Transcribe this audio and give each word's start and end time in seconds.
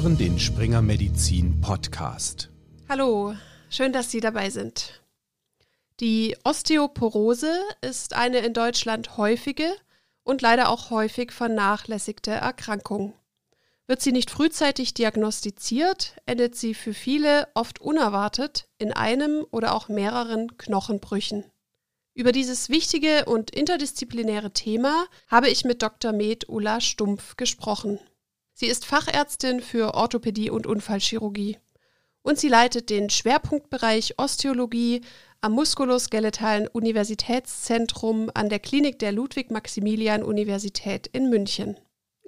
hören 0.00 0.16
den 0.16 0.38
Springer 0.38 0.80
Medizin 0.80 1.60
Podcast. 1.60 2.50
Hallo, 2.88 3.34
schön, 3.68 3.92
dass 3.92 4.12
Sie 4.12 4.20
dabei 4.20 4.48
sind. 4.48 5.02
Die 5.98 6.36
Osteoporose 6.44 7.50
ist 7.80 8.12
eine 8.12 8.38
in 8.38 8.52
Deutschland 8.52 9.16
häufige 9.16 9.74
und 10.22 10.40
leider 10.40 10.68
auch 10.68 10.90
häufig 10.90 11.32
vernachlässigte 11.32 12.30
Erkrankung. 12.30 13.12
Wird 13.88 14.00
sie 14.00 14.12
nicht 14.12 14.30
frühzeitig 14.30 14.94
diagnostiziert, 14.94 16.14
endet 16.26 16.54
sie 16.54 16.74
für 16.74 16.94
viele 16.94 17.48
oft 17.54 17.80
unerwartet 17.80 18.68
in 18.78 18.92
einem 18.92 19.44
oder 19.50 19.74
auch 19.74 19.88
mehreren 19.88 20.56
Knochenbrüchen. 20.58 21.42
Über 22.14 22.30
dieses 22.30 22.68
wichtige 22.68 23.24
und 23.24 23.50
interdisziplinäre 23.50 24.52
Thema 24.52 25.06
habe 25.26 25.48
ich 25.48 25.64
mit 25.64 25.82
Dr. 25.82 26.12
Med 26.12 26.48
Ulla 26.48 26.80
Stumpf 26.80 27.36
gesprochen. 27.36 27.98
Sie 28.60 28.66
ist 28.66 28.84
Fachärztin 28.84 29.60
für 29.60 29.94
Orthopädie 29.94 30.50
und 30.50 30.66
Unfallchirurgie 30.66 31.58
und 32.22 32.40
sie 32.40 32.48
leitet 32.48 32.90
den 32.90 33.08
Schwerpunktbereich 33.08 34.14
Osteologie 34.18 35.02
am 35.40 35.52
Muskuloskeletalen 35.52 36.66
Universitätszentrum 36.66 38.32
an 38.34 38.48
der 38.48 38.58
Klinik 38.58 38.98
der 38.98 39.12
Ludwig-Maximilian-Universität 39.12 41.06
in 41.06 41.30
München. 41.30 41.78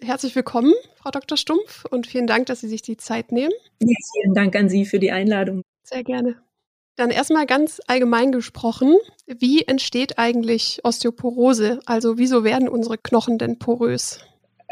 Herzlich 0.00 0.36
willkommen, 0.36 0.72
Frau 0.94 1.10
Dr. 1.10 1.36
Stumpf, 1.36 1.84
und 1.86 2.06
vielen 2.06 2.28
Dank, 2.28 2.46
dass 2.46 2.60
Sie 2.60 2.68
sich 2.68 2.82
die 2.82 2.96
Zeit 2.96 3.32
nehmen. 3.32 3.52
Ja, 3.80 3.96
vielen 4.12 4.32
Dank 4.32 4.54
an 4.54 4.68
Sie 4.68 4.86
für 4.86 5.00
die 5.00 5.10
Einladung. 5.10 5.62
Sehr 5.82 6.04
gerne. 6.04 6.40
Dann 6.94 7.10
erstmal 7.10 7.46
ganz 7.46 7.80
allgemein 7.88 8.30
gesprochen, 8.30 8.94
wie 9.26 9.62
entsteht 9.62 10.20
eigentlich 10.20 10.78
Osteoporose? 10.84 11.80
Also 11.87 12.18
wieso 12.18 12.44
werden 12.44 12.68
unsere 12.68 12.98
Knochen 12.98 13.37
denn 13.37 13.59
porös? 13.59 14.20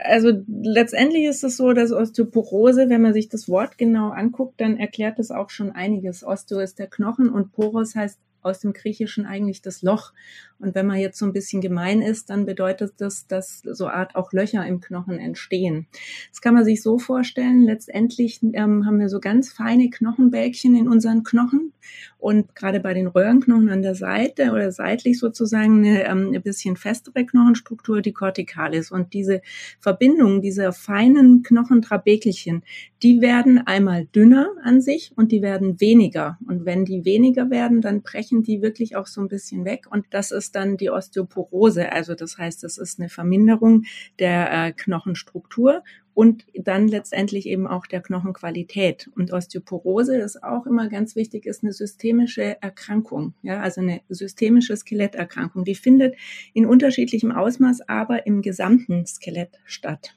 Also 0.01 0.33
letztendlich 0.47 1.25
ist 1.25 1.43
es 1.43 1.57
so, 1.57 1.73
dass 1.73 1.93
Osteoporose, 1.93 2.89
wenn 2.89 3.03
man 3.03 3.13
sich 3.13 3.29
das 3.29 3.49
Wort 3.49 3.79
genau 3.79 4.11
anguckt, 4.11 4.61
dann 4.61 4.77
erklärt 4.77 5.19
das 5.19 5.31
auch 5.31 5.51
schon 5.51 5.73
einiges. 5.73 6.23
Osteo 6.25 6.61
ist 6.61 6.79
der 6.79 6.87
Knochen 6.87 7.31
und 7.31 7.53
Poros 7.53 7.95
heißt 7.97 8.19
aus 8.49 8.61
dem 8.61 8.73
Griechischen 8.73 9.27
eigentlich 9.27 9.63
das 9.63 9.83
Loch. 9.83 10.13
Und 10.59 10.75
wenn 10.75 10.87
man 10.87 10.99
jetzt 10.99 11.19
so 11.19 11.27
ein 11.27 11.33
bisschen 11.33 11.61
gemein 11.61 12.03
ist, 12.03 12.31
dann 12.31 12.45
bedeutet 12.45 12.95
das, 12.99 13.27
dass 13.27 13.61
so 13.61 13.87
Art 13.87 14.17
auch 14.17 14.33
Löcher 14.33 14.67
im 14.67 14.81
Knochen 14.81 15.19
entstehen. 15.19 15.87
Das 16.31 16.41
kann 16.41 16.55
man 16.55 16.65
sich 16.65 16.83
so 16.83 16.99
vorstellen. 16.99 17.63
Letztendlich 17.63 18.41
ähm, 18.43 18.85
haben 18.85 18.99
wir 18.99 19.09
so 19.09 19.21
ganz 19.21 19.53
feine 19.53 19.91
Knochenbälkchen 19.91 20.75
in 20.75 20.89
unseren 20.89 21.23
Knochen 21.23 21.73
und 22.19 22.57
gerade 22.57 22.81
bei 22.81 22.95
den 22.95 23.07
Röhrenknochen 23.07 23.69
an 23.69 23.83
der 23.83 23.95
Seite 23.95 24.51
oder 24.51 24.73
seitlich 24.73 25.19
sozusagen 25.19 25.79
eine, 25.79 26.05
ähm, 26.05 26.33
ein 26.35 26.43
bisschen 26.43 26.77
festere 26.77 27.25
Knochenstruktur, 27.25 28.03
die 28.03 28.13
Corticalis. 28.13 28.91
Und 28.91 29.13
diese 29.15 29.41
Verbindungen 29.79 30.43
dieser 30.43 30.73
feinen 30.73 31.43
Knochentrabekelchen, 31.43 32.63
die 33.03 33.21
werden 33.21 33.59
einmal 33.59 34.07
dünner 34.07 34.51
an 34.63 34.81
sich 34.81 35.13
und 35.15 35.31
die 35.31 35.43
werden 35.43 35.81
weniger. 35.81 36.39
Und 36.47 36.65
wenn 36.65 36.85
die 36.85 37.05
weniger 37.05 37.49
werden, 37.51 37.81
dann 37.81 38.03
brechen 38.03 38.43
die 38.43 38.61
wirklich 38.61 38.97
auch 38.97 39.07
so 39.07 39.21
ein 39.21 39.29
bisschen 39.29 39.65
weg. 39.65 39.87
Und 39.91 40.07
das 40.11 40.33
ist 40.33 40.57
dann 40.57 40.77
die 40.77 40.91
Osteoporose. 40.91 41.93
Also 41.93 42.15
das 42.15 42.39
heißt, 42.39 42.65
es 42.65 42.77
ist 42.77 42.99
eine 42.99 43.09
Verminderung 43.09 43.85
der 44.19 44.53
äh, 44.53 44.73
Knochenstruktur 44.73 45.85
und 46.19 46.45
dann 46.55 46.89
letztendlich 46.89 47.47
eben 47.47 47.69
auch 47.69 47.87
der 47.87 48.01
Knochenqualität. 48.01 49.09
Und 49.15 49.33
Osteoporose 49.33 50.17
ist 50.17 50.43
auch 50.43 50.67
immer 50.67 50.89
ganz 50.89 51.15
wichtig, 51.15 51.47
ist 51.47 51.63
eine 51.63 51.73
systemische 51.73 52.61
Erkrankung, 52.61 53.35
ja, 53.43 53.61
also 53.61 53.81
eine 53.81 54.01
systemische 54.09 54.77
Skeletterkrankung. 54.77 55.65
Die 55.65 55.77
findet 55.77 56.17
in 56.55 56.67
unterschiedlichem 56.67 57.31
Ausmaß 57.31 57.89
aber 57.89 58.27
im 58.27 58.43
gesamten 58.43 59.07
Skelett 59.07 59.61
statt. 59.65 60.17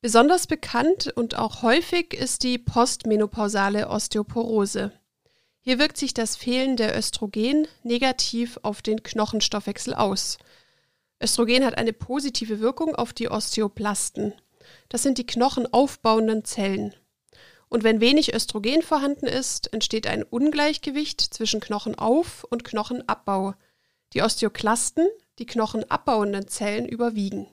Besonders 0.00 0.46
bekannt 0.46 1.12
und 1.16 1.36
auch 1.36 1.62
häufig 1.62 2.14
ist 2.14 2.44
die 2.44 2.56
postmenopausale 2.56 3.88
Osteoporose. 3.88 4.92
Hier 5.60 5.80
wirkt 5.80 5.96
sich 5.96 6.14
das 6.14 6.36
Fehlen 6.36 6.76
der 6.76 6.96
Östrogen 6.96 7.66
negativ 7.82 8.60
auf 8.62 8.80
den 8.80 9.02
Knochenstoffwechsel 9.02 9.94
aus. 9.94 10.38
Östrogen 11.20 11.64
hat 11.64 11.76
eine 11.76 11.92
positive 11.92 12.60
Wirkung 12.60 12.94
auf 12.94 13.12
die 13.12 13.28
Osteoplasten. 13.28 14.34
Das 14.88 15.02
sind 15.02 15.18
die 15.18 15.26
knochenaufbauenden 15.26 16.44
Zellen. 16.44 16.94
Und 17.68 17.82
wenn 17.82 18.00
wenig 18.00 18.32
Östrogen 18.32 18.82
vorhanden 18.82 19.26
ist, 19.26 19.72
entsteht 19.72 20.06
ein 20.06 20.22
Ungleichgewicht 20.22 21.20
zwischen 21.20 21.60
Knochenauf- 21.60 22.44
und 22.44 22.62
Knochenabbau. 22.62 23.54
Die 24.14 24.22
Osteoklasten, 24.22 25.08
die 25.40 25.46
knochenabbauenden 25.46 26.46
Zellen, 26.46 26.86
überwiegen. 26.86 27.48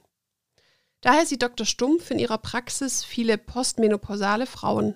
Daher 1.02 1.26
sieht 1.26 1.44
Dr. 1.44 1.66
Stumpf 1.66 2.12
in 2.12 2.20
ihrer 2.20 2.38
Praxis 2.38 3.04
viele 3.04 3.38
postmenopausale 3.38 4.46
Frauen. 4.46 4.96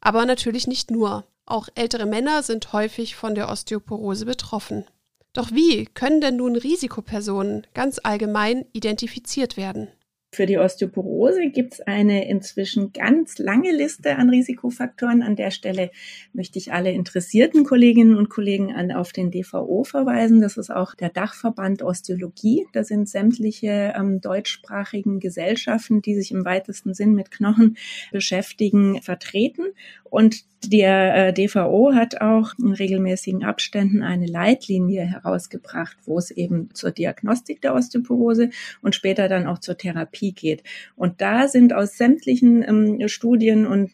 Aber 0.00 0.26
natürlich 0.26 0.66
nicht 0.66 0.90
nur. 0.90 1.24
Auch 1.44 1.68
ältere 1.74 2.06
Männer 2.06 2.42
sind 2.42 2.72
häufig 2.72 3.14
von 3.14 3.34
der 3.34 3.48
Osteoporose 3.48 4.26
betroffen. 4.26 4.84
Doch 5.32 5.52
wie 5.52 5.84
können 5.84 6.20
denn 6.20 6.36
nun 6.36 6.56
Risikopersonen 6.56 7.66
ganz 7.74 8.00
allgemein 8.02 8.64
identifiziert 8.72 9.56
werden? 9.56 9.88
Für 10.36 10.44
die 10.44 10.58
Osteoporose 10.58 11.48
gibt 11.48 11.72
es 11.72 11.80
eine 11.80 12.28
inzwischen 12.28 12.92
ganz 12.92 13.38
lange 13.38 13.72
Liste 13.72 14.16
an 14.16 14.28
Risikofaktoren. 14.28 15.22
An 15.22 15.34
der 15.34 15.50
Stelle 15.50 15.90
möchte 16.34 16.58
ich 16.58 16.74
alle 16.74 16.92
interessierten 16.92 17.64
Kolleginnen 17.64 18.14
und 18.18 18.28
Kollegen 18.28 18.70
an, 18.74 18.92
auf 18.92 19.12
den 19.12 19.30
DVO 19.30 19.84
verweisen. 19.84 20.42
Das 20.42 20.58
ist 20.58 20.68
auch 20.68 20.94
der 20.94 21.08
Dachverband 21.08 21.82
Osteologie. 21.82 22.66
Da 22.74 22.84
sind 22.84 23.08
sämtliche 23.08 23.94
ähm, 23.96 24.20
deutschsprachigen 24.20 25.20
Gesellschaften, 25.20 26.02
die 26.02 26.14
sich 26.14 26.32
im 26.32 26.44
weitesten 26.44 26.92
Sinn 26.92 27.14
mit 27.14 27.30
Knochen 27.30 27.78
beschäftigen, 28.12 29.00
vertreten. 29.00 29.64
Und 30.04 30.44
der 30.68 31.28
äh, 31.28 31.32
DVO 31.32 31.94
hat 31.94 32.20
auch 32.20 32.52
in 32.58 32.72
regelmäßigen 32.72 33.44
Abständen 33.44 34.02
eine 34.02 34.26
Leitlinie 34.26 35.04
herausgebracht, 35.04 35.96
wo 36.04 36.18
es 36.18 36.30
eben 36.30 36.70
zur 36.74 36.90
Diagnostik 36.90 37.60
der 37.62 37.74
Osteoporose 37.74 38.50
und 38.82 38.94
später 38.94 39.28
dann 39.28 39.46
auch 39.46 39.58
zur 39.58 39.76
Therapie 39.76 40.32
geht. 40.32 40.62
Und 40.96 41.20
da 41.20 41.48
sind 41.48 41.72
aus 41.72 41.96
sämtlichen 41.96 42.62
ähm, 42.62 43.08
Studien 43.08 43.66
und 43.66 43.92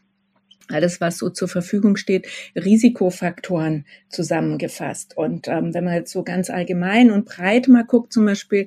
alles, 0.68 1.00
was 1.00 1.18
so 1.18 1.30
zur 1.30 1.48
Verfügung 1.48 1.96
steht, 1.96 2.26
Risikofaktoren 2.56 3.84
zusammengefasst. 4.08 5.16
Und 5.16 5.48
ähm, 5.48 5.74
wenn 5.74 5.84
man 5.84 5.94
jetzt 5.94 6.12
so 6.12 6.22
ganz 6.22 6.50
allgemein 6.50 7.10
und 7.10 7.26
breit 7.26 7.68
mal 7.68 7.84
guckt, 7.84 8.12
zum 8.12 8.24
Beispiel 8.24 8.66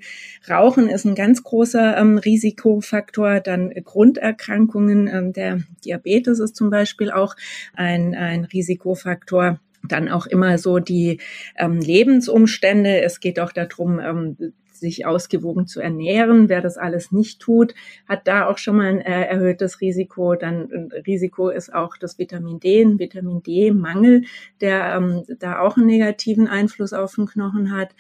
Rauchen 0.49 0.89
ist 0.89 1.05
ein 1.05 1.15
ganz 1.15 1.43
großer 1.43 1.97
ähm, 1.97 2.17
Risikofaktor, 2.17 3.39
dann 3.39 3.71
Grunderkrankungen, 3.71 5.07
ähm, 5.07 5.33
der 5.33 5.59
Diabetes 5.83 6.39
ist 6.39 6.55
zum 6.55 6.69
Beispiel 6.69 7.11
auch 7.11 7.35
ein, 7.73 8.15
ein 8.15 8.45
Risikofaktor 8.45 9.59
dann 9.87 10.09
auch 10.09 10.25
immer 10.25 10.57
so 10.57 10.79
die 10.79 11.19
ähm, 11.57 11.79
Lebensumstände. 11.79 13.01
Es 13.01 13.19
geht 13.19 13.39
auch 13.39 13.51
darum, 13.51 13.99
ähm, 13.99 14.53
sich 14.75 15.05
ausgewogen 15.05 15.67
zu 15.67 15.81
ernähren. 15.81 16.49
Wer 16.49 16.61
das 16.61 16.77
alles 16.77 17.11
nicht 17.11 17.39
tut, 17.39 17.73
hat 18.07 18.27
da 18.27 18.47
auch 18.47 18.57
schon 18.57 18.77
mal 18.77 18.87
ein 18.87 19.01
äh, 19.01 19.25
erhöhtes 19.25 19.81
Risiko. 19.81 20.35
Dann 20.35 20.69
ein 20.71 20.89
Risiko 21.05 21.49
ist 21.49 21.73
auch 21.73 21.97
das 21.97 22.19
Vitamin 22.19 22.59
D, 22.59 22.81
ein 22.81 22.99
Vitamin 22.99 23.41
D-Mangel, 23.43 24.23
der 24.61 24.95
ähm, 24.95 25.23
da 25.39 25.59
auch 25.59 25.77
einen 25.77 25.87
negativen 25.87 26.47
Einfluss 26.47 26.93
auf 26.93 27.15
den 27.15 27.25
Knochen 27.25 27.71
hat. 27.71 27.95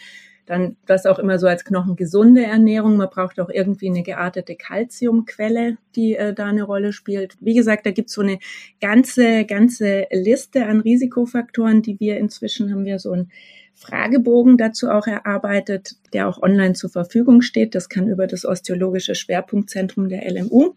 Dann 0.45 0.77
das 0.85 1.07
auch 1.07 1.17
immer 1.17 1.39
so 1.39 1.47
als 1.47 1.65
knochengesunde 1.65 2.43
Ernährung. 2.43 2.97
Man 2.97 3.09
braucht 3.09 3.39
auch 3.39 3.49
irgendwie 3.49 3.89
eine 3.89 4.03
geartete 4.03 4.55
Kalziumquelle, 4.55 5.77
die 5.95 6.15
äh, 6.15 6.33
da 6.33 6.45
eine 6.45 6.63
Rolle 6.63 6.93
spielt. 6.93 7.35
Wie 7.39 7.55
gesagt, 7.55 7.85
da 7.85 7.91
gibt's 7.91 8.13
so 8.13 8.21
eine 8.21 8.37
ganze, 8.79 9.45
ganze 9.45 10.05
Liste 10.11 10.65
an 10.65 10.81
Risikofaktoren, 10.81 11.81
die 11.81 11.99
wir 11.99 12.17
inzwischen 12.17 12.71
haben 12.71 12.85
wir 12.85 12.99
so 12.99 13.11
ein 13.11 13.31
Fragebogen 13.75 14.57
dazu 14.57 14.89
auch 14.89 15.05
erarbeitet, 15.05 15.95
der 16.13 16.27
auch 16.27 16.41
online 16.41 16.73
zur 16.73 16.89
Verfügung 16.89 17.41
steht. 17.41 17.75
Das 17.75 17.89
kann 17.89 18.07
über 18.07 18.25
das 18.25 18.45
Osteologische 18.45 19.15
Schwerpunktzentrum 19.15 20.09
der 20.09 20.29
LMU 20.29 20.73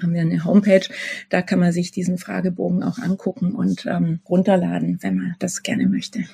haben 0.00 0.14
wir 0.14 0.20
eine 0.20 0.44
Homepage, 0.44 0.86
da 1.28 1.42
kann 1.42 1.58
man 1.58 1.72
sich 1.72 1.90
diesen 1.90 2.16
Fragebogen 2.16 2.82
auch 2.82 2.98
angucken 2.98 3.54
und 3.54 3.86
ähm, 3.86 4.20
runterladen, 4.28 4.98
wenn 5.02 5.16
man 5.16 5.34
das 5.38 5.62
gerne 5.62 5.86
möchte. 5.86 6.24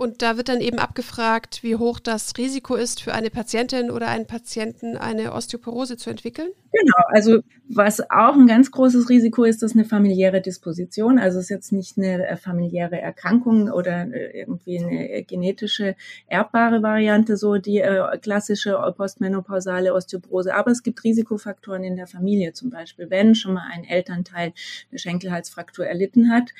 Und 0.00 0.22
da 0.22 0.38
wird 0.38 0.48
dann 0.48 0.62
eben 0.62 0.78
abgefragt, 0.78 1.62
wie 1.62 1.76
hoch 1.76 2.00
das 2.00 2.32
Risiko 2.38 2.74
ist, 2.74 3.02
für 3.02 3.12
eine 3.12 3.28
Patientin 3.28 3.90
oder 3.90 4.08
einen 4.08 4.26
Patienten 4.26 4.96
eine 4.96 5.34
Osteoporose 5.34 5.98
zu 5.98 6.08
entwickeln? 6.08 6.48
Genau, 6.72 6.96
also 7.08 7.40
was 7.68 8.00
auch 8.10 8.34
ein 8.34 8.46
ganz 8.46 8.70
großes 8.70 9.10
Risiko 9.10 9.44
ist, 9.44 9.62
ist 9.62 9.74
eine 9.74 9.84
familiäre 9.84 10.40
Disposition. 10.40 11.18
Also 11.18 11.38
es 11.38 11.44
ist 11.44 11.50
jetzt 11.50 11.72
nicht 11.72 11.98
eine 11.98 12.26
äh, 12.26 12.36
familiäre 12.38 12.98
Erkrankung 12.98 13.70
oder 13.70 14.10
äh, 14.10 14.40
irgendwie 14.40 14.78
eine 14.78 15.22
genetische 15.24 15.96
erbbare 16.28 16.82
Variante, 16.82 17.36
so 17.36 17.58
die 17.58 17.80
äh, 17.80 18.16
klassische 18.22 18.78
postmenopausale 18.96 19.92
Osteoporose. 19.92 20.54
Aber 20.54 20.70
es 20.70 20.82
gibt 20.82 21.04
Risikofaktoren 21.04 21.84
in 21.84 21.96
der 21.96 22.06
Familie 22.06 22.54
zum 22.54 22.70
Beispiel. 22.70 23.10
Wenn 23.10 23.34
schon 23.34 23.52
mal 23.52 23.68
ein 23.70 23.84
Elternteil 23.84 24.54
eine 24.90 24.98
Schenkelhalsfraktur 24.98 25.86
erlitten 25.86 26.32
hat, 26.32 26.52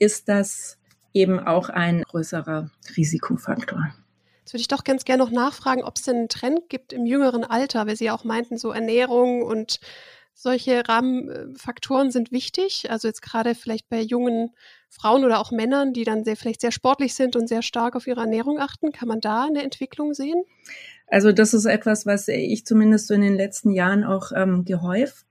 ist 0.00 0.28
das 0.28 0.77
eben 1.12 1.38
auch 1.40 1.68
ein 1.68 2.02
größerer 2.02 2.70
Risikofaktor. 2.96 3.94
Jetzt 4.40 4.54
würde 4.54 4.60
ich 4.60 4.68
doch 4.68 4.84
ganz 4.84 5.04
gerne 5.04 5.22
noch 5.22 5.30
nachfragen, 5.30 5.84
ob 5.84 5.96
es 5.96 6.02
denn 6.02 6.16
einen 6.16 6.28
Trend 6.28 6.68
gibt 6.68 6.92
im 6.92 7.06
jüngeren 7.06 7.44
Alter, 7.44 7.86
weil 7.86 7.96
Sie 7.96 8.06
ja 8.06 8.14
auch 8.14 8.24
meinten, 8.24 8.56
so 8.56 8.70
Ernährung 8.70 9.42
und 9.42 9.78
solche 10.32 10.88
Rahmenfaktoren 10.88 12.10
sind 12.10 12.30
wichtig. 12.30 12.90
Also 12.90 13.08
jetzt 13.08 13.22
gerade 13.22 13.54
vielleicht 13.54 13.88
bei 13.88 14.00
jungen 14.00 14.54
Frauen 14.88 15.24
oder 15.24 15.40
auch 15.40 15.50
Männern, 15.50 15.92
die 15.92 16.04
dann 16.04 16.24
sehr, 16.24 16.36
vielleicht 16.36 16.60
sehr 16.60 16.70
sportlich 16.70 17.14
sind 17.14 17.36
und 17.36 17.48
sehr 17.48 17.60
stark 17.60 17.96
auf 17.96 18.06
ihre 18.06 18.20
Ernährung 18.20 18.58
achten. 18.58 18.92
Kann 18.92 19.08
man 19.08 19.20
da 19.20 19.44
eine 19.44 19.62
Entwicklung 19.62 20.14
sehen? 20.14 20.44
Also 21.08 21.32
das 21.32 21.54
ist 21.54 21.64
etwas, 21.64 22.06
was 22.06 22.28
ich 22.28 22.64
zumindest 22.64 23.08
so 23.08 23.14
in 23.14 23.22
den 23.22 23.34
letzten 23.34 23.72
Jahren 23.72 24.04
auch 24.04 24.30
ähm, 24.34 24.64
gehäuft 24.64 25.26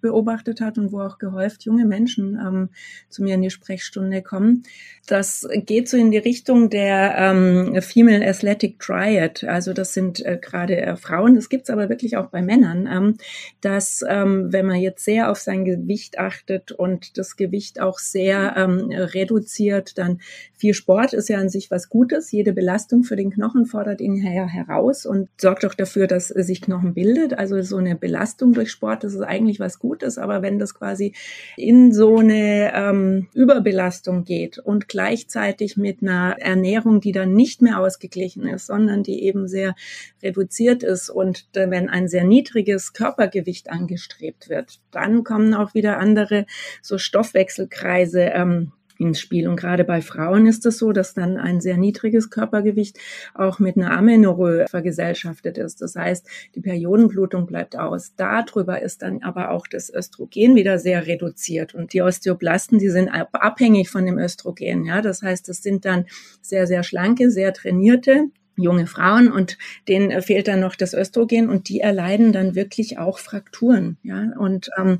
beobachtet 0.00 0.60
hat 0.60 0.78
und 0.78 0.92
wo 0.92 1.00
auch 1.00 1.18
gehäuft 1.18 1.64
junge 1.64 1.84
Menschen 1.84 2.38
ähm, 2.40 2.68
zu 3.08 3.22
mir 3.22 3.34
in 3.34 3.42
die 3.42 3.50
Sprechstunde 3.50 4.22
kommen. 4.22 4.62
Das 5.06 5.48
geht 5.66 5.88
so 5.88 5.96
in 5.96 6.10
die 6.10 6.18
Richtung 6.18 6.70
der 6.70 7.14
ähm, 7.16 7.80
Female 7.82 8.26
Athletic 8.26 8.78
Triad. 8.78 9.44
Also 9.44 9.72
das 9.72 9.92
sind 9.92 10.24
äh, 10.24 10.38
gerade 10.40 10.80
äh, 10.80 10.96
Frauen, 10.96 11.34
das 11.34 11.48
gibt's 11.48 11.70
aber 11.70 11.88
wirklich 11.88 12.16
auch 12.16 12.26
bei 12.26 12.42
Männern, 12.42 12.88
ähm, 12.90 13.16
dass 13.60 14.04
ähm, 14.08 14.52
wenn 14.52 14.66
man 14.66 14.76
jetzt 14.76 15.04
sehr 15.04 15.30
auf 15.30 15.38
sein 15.38 15.64
Gewicht 15.64 16.18
achtet 16.18 16.72
und 16.72 17.18
das 17.18 17.36
Gewicht 17.36 17.80
auch 17.80 17.98
sehr 17.98 18.54
ähm, 18.56 18.90
reduziert, 18.90 19.98
dann 19.98 20.20
viel 20.54 20.74
Sport 20.74 21.14
ist 21.14 21.28
ja 21.28 21.38
an 21.38 21.48
sich 21.48 21.70
was 21.70 21.88
Gutes. 21.88 22.30
Jede 22.30 22.52
Belastung 22.52 23.02
für 23.02 23.16
den 23.16 23.30
Knochen 23.30 23.66
fordert 23.66 24.00
ihn 24.00 24.14
her 24.14 24.46
heraus 24.46 25.06
und 25.06 25.28
sorgt 25.40 25.64
auch 25.64 25.74
dafür, 25.74 26.06
dass 26.06 26.28
sich 26.28 26.60
Knochen 26.60 26.94
bildet. 26.94 27.38
Also 27.38 27.60
so 27.62 27.78
eine 27.78 27.96
Belastung 27.96 28.52
durch 28.52 28.70
Sport, 28.70 29.04
das 29.04 29.14
ist 29.14 29.22
eigentlich 29.22 29.39
eigentlich 29.40 29.60
was 29.60 29.78
Gutes, 29.78 30.18
aber 30.18 30.42
wenn 30.42 30.58
das 30.58 30.74
quasi 30.74 31.14
in 31.56 31.92
so 31.92 32.18
eine 32.18 32.72
ähm, 32.74 33.28
Überbelastung 33.32 34.24
geht 34.24 34.58
und 34.58 34.86
gleichzeitig 34.86 35.76
mit 35.76 36.02
einer 36.02 36.36
Ernährung, 36.38 37.00
die 37.00 37.12
dann 37.12 37.32
nicht 37.32 37.62
mehr 37.62 37.80
ausgeglichen 37.80 38.46
ist, 38.46 38.66
sondern 38.66 39.02
die 39.02 39.22
eben 39.24 39.48
sehr 39.48 39.74
reduziert 40.22 40.82
ist 40.82 41.08
und 41.08 41.46
wenn 41.54 41.88
ein 41.88 42.08
sehr 42.08 42.24
niedriges 42.24 42.92
Körpergewicht 42.92 43.70
angestrebt 43.70 44.48
wird, 44.48 44.80
dann 44.90 45.24
kommen 45.24 45.54
auch 45.54 45.74
wieder 45.74 45.98
andere 45.98 46.46
so 46.82 46.98
Stoffwechselkreise 46.98 48.20
ähm, 48.20 48.72
ins 49.00 49.20
Spiel. 49.20 49.48
Und 49.48 49.56
gerade 49.56 49.84
bei 49.84 50.02
Frauen 50.02 50.46
ist 50.46 50.66
es 50.66 50.78
so, 50.78 50.92
dass 50.92 51.14
dann 51.14 51.36
ein 51.36 51.60
sehr 51.60 51.76
niedriges 51.76 52.30
Körpergewicht 52.30 52.98
auch 53.34 53.58
mit 53.58 53.76
einer 53.76 53.96
Amenorrhoe 53.96 54.66
vergesellschaftet 54.68 55.58
ist. 55.58 55.80
Das 55.80 55.96
heißt, 55.96 56.28
die 56.54 56.60
Periodenblutung 56.60 57.46
bleibt 57.46 57.76
aus. 57.76 58.14
Darüber 58.16 58.82
ist 58.82 59.02
dann 59.02 59.22
aber 59.22 59.50
auch 59.50 59.66
das 59.66 59.92
Östrogen 59.92 60.54
wieder 60.54 60.78
sehr 60.78 61.06
reduziert. 61.06 61.74
Und 61.74 61.92
die 61.92 62.02
Osteoblasten, 62.02 62.78
die 62.78 62.90
sind 62.90 63.08
abhängig 63.08 63.88
von 63.88 64.04
dem 64.04 64.18
Östrogen. 64.18 64.84
Ja, 64.84 65.00
das 65.00 65.22
heißt, 65.22 65.48
das 65.48 65.62
sind 65.62 65.84
dann 65.84 66.06
sehr, 66.42 66.66
sehr 66.66 66.82
schlanke, 66.82 67.30
sehr 67.30 67.52
trainierte 67.52 68.30
junge 68.56 68.86
Frauen 68.86 69.32
und 69.32 69.58
denen 69.88 70.10
äh, 70.10 70.22
fehlt 70.22 70.48
dann 70.48 70.60
noch 70.60 70.76
das 70.76 70.94
Östrogen 70.94 71.48
und 71.48 71.68
die 71.68 71.80
erleiden 71.80 72.32
dann 72.32 72.54
wirklich 72.54 72.98
auch 72.98 73.18
Frakturen. 73.18 73.96
Ja, 74.02 74.32
und 74.38 74.70
ähm, 74.78 74.98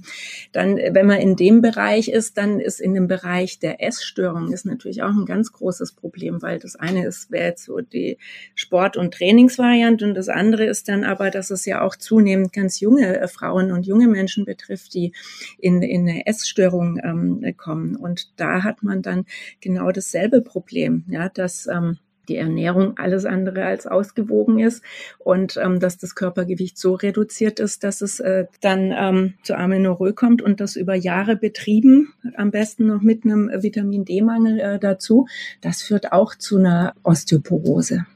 dann, 0.53 0.77
wenn 0.77 1.07
man 1.07 1.19
in 1.19 1.37
dem 1.37 1.61
Bereich 1.61 2.09
ist, 2.09 2.39
dann 2.39 2.61
ist 2.61 2.81
in 2.81 2.95
dem 2.95 3.09
Bereich 3.09 3.59
der 3.59 3.83
Essstörung 3.83 4.53
ist 4.53 4.67
natürlich 4.67 5.03
auch 5.03 5.11
ein 5.11 5.27
ganz 5.27 5.53
großes 5.53 5.93
Problem, 5.93 6.43
weil 6.43 6.59
das 6.59 6.77
eine 6.77 7.07
ist, 7.07 7.31
wäre 7.31 7.49
jetzt 7.49 7.65
so 7.65 7.81
die 7.81 8.19
Sport- 8.55 8.97
und 8.97 9.15
Trainingsvariante 9.15 10.05
und 10.05 10.15
das 10.15 10.29
andere 10.29 10.65
ist 10.65 10.89
dann 10.89 11.05
aber, 11.05 11.31
dass 11.31 11.51
es 11.51 11.65
ja 11.67 11.83
auch 11.83 11.97
zunehmend 11.97 12.53
ganz 12.53 12.81
junge 12.81 13.21
äh, 13.21 13.29
Frauen 13.29 13.73
und 13.73 13.87
junge 13.87 14.09
Menschen 14.09 14.45
betrifft, 14.45 14.95
die 14.95 15.13
in, 15.59 15.83
in 15.83 16.09
eine 16.09 16.27
Essstörung 16.27 16.99
ähm, 17.03 17.55
kommen. 17.57 17.97
Und 17.97 18.33
da 18.37 18.63
hat 18.63 18.83
man 18.83 19.03
dann 19.03 19.27
genau 19.61 19.91
dasselbe 19.93 20.41
Problem, 20.41 21.05
ja, 21.09 21.29
dass 21.29 21.67
ähm, 21.67 21.99
die 22.29 22.37
Ernährung 22.37 22.97
alles 22.99 23.25
andere 23.25 23.65
als 23.65 23.87
ausgewogen 23.87 24.59
ist 24.59 24.83
und 25.19 25.57
ähm, 25.57 25.81
dass 25.81 25.99
das 25.99 26.15
Körpergewicht 26.15 26.79
so 26.79 26.95
reduziert 26.95 27.61
ist, 27.61 27.85
dass 27.85 28.01
es 28.01 28.21
äh, 28.21 28.47
dann 28.61 28.93
ähm, 28.97 29.35
zu 29.43 29.57
Amenorrhoe 29.57 30.13
kommt 30.13 30.43
und 30.43 30.61
das 30.61 30.77
über 30.77 30.95
Jahre 30.95 31.37
betrieben, 31.37 32.13
am 32.37 32.51
besten 32.51 32.87
noch 32.87 33.03
mit 33.03 33.25
einem 33.25 33.51
Vitamin 33.63 34.05
D-Mangel 34.05 34.61
äh, 34.61 34.79
dazu. 34.79 35.27
Das 35.61 35.83
führt 35.83 36.13
auch 36.13 36.35
zu 36.35 36.59
einer 36.59 36.95
Osteoporose. 37.03 38.07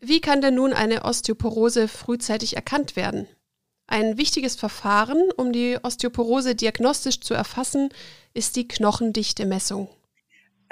Wie 0.00 0.20
kann 0.20 0.40
denn 0.40 0.54
nun 0.54 0.72
eine 0.72 1.04
Osteoporose 1.04 1.86
frühzeitig 1.86 2.56
erkannt 2.56 2.96
werden? 2.96 3.26
Ein 3.86 4.16
wichtiges 4.18 4.56
Verfahren, 4.56 5.30
um 5.36 5.52
die 5.52 5.76
Osteoporose 5.82 6.54
diagnostisch 6.54 7.20
zu 7.20 7.34
erfassen, 7.34 7.90
ist 8.32 8.56
die 8.56 8.68
Knochendichte-Messung. 8.68 9.88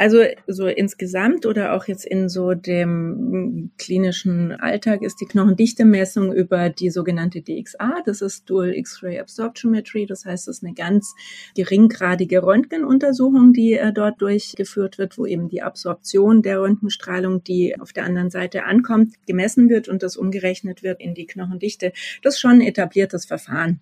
Also 0.01 0.23
so 0.47 0.69
insgesamt 0.69 1.45
oder 1.45 1.75
auch 1.75 1.89
jetzt 1.89 2.07
in 2.07 2.29
so 2.29 2.55
dem 2.55 3.73
klinischen 3.79 4.53
Alltag 4.53 5.03
ist 5.03 5.21
die 5.21 5.27
Knochendichte-Messung 5.27 6.33
über 6.33 6.71
die 6.71 6.91
sogenannte 6.91 7.43
DXA, 7.43 8.03
das 8.07 8.23
ist 8.23 8.49
Dual 8.49 8.75
X-Ray 8.75 9.19
Absorptiometry, 9.19 10.07
das 10.07 10.25
heißt, 10.25 10.47
es 10.47 10.59
ist 10.59 10.65
eine 10.65 10.75
ganz 10.75 11.17
geringgradige 11.57 12.45
Röntgenuntersuchung, 12.45 13.53
die 13.53 13.73
äh, 13.73 13.93
dort 13.93 14.23
durchgeführt 14.23 14.99
wird, 14.99 15.19
wo 15.19 15.27
eben 15.27 15.49
die 15.49 15.63
Absorption 15.63 16.43
der 16.43 16.61
Röntgenstrahlung, 16.61 17.43
die 17.43 17.77
auf 17.81 17.93
der 17.93 18.05
anderen 18.05 18.31
Seite 18.31 18.63
ankommt, 18.67 19.15
gemessen 19.27 19.69
wird 19.69 19.89
und 19.89 20.05
das 20.05 20.17
umgerechnet 20.17 20.85
wird 20.85 21.01
in 21.01 21.15
die 21.15 21.27
Knochendichte. 21.27 21.93
Das 22.23 22.35
ist 22.35 22.41
schon 22.41 22.53
ein 22.53 22.61
etabliertes 22.61 23.27
Verfahren. 23.27 23.81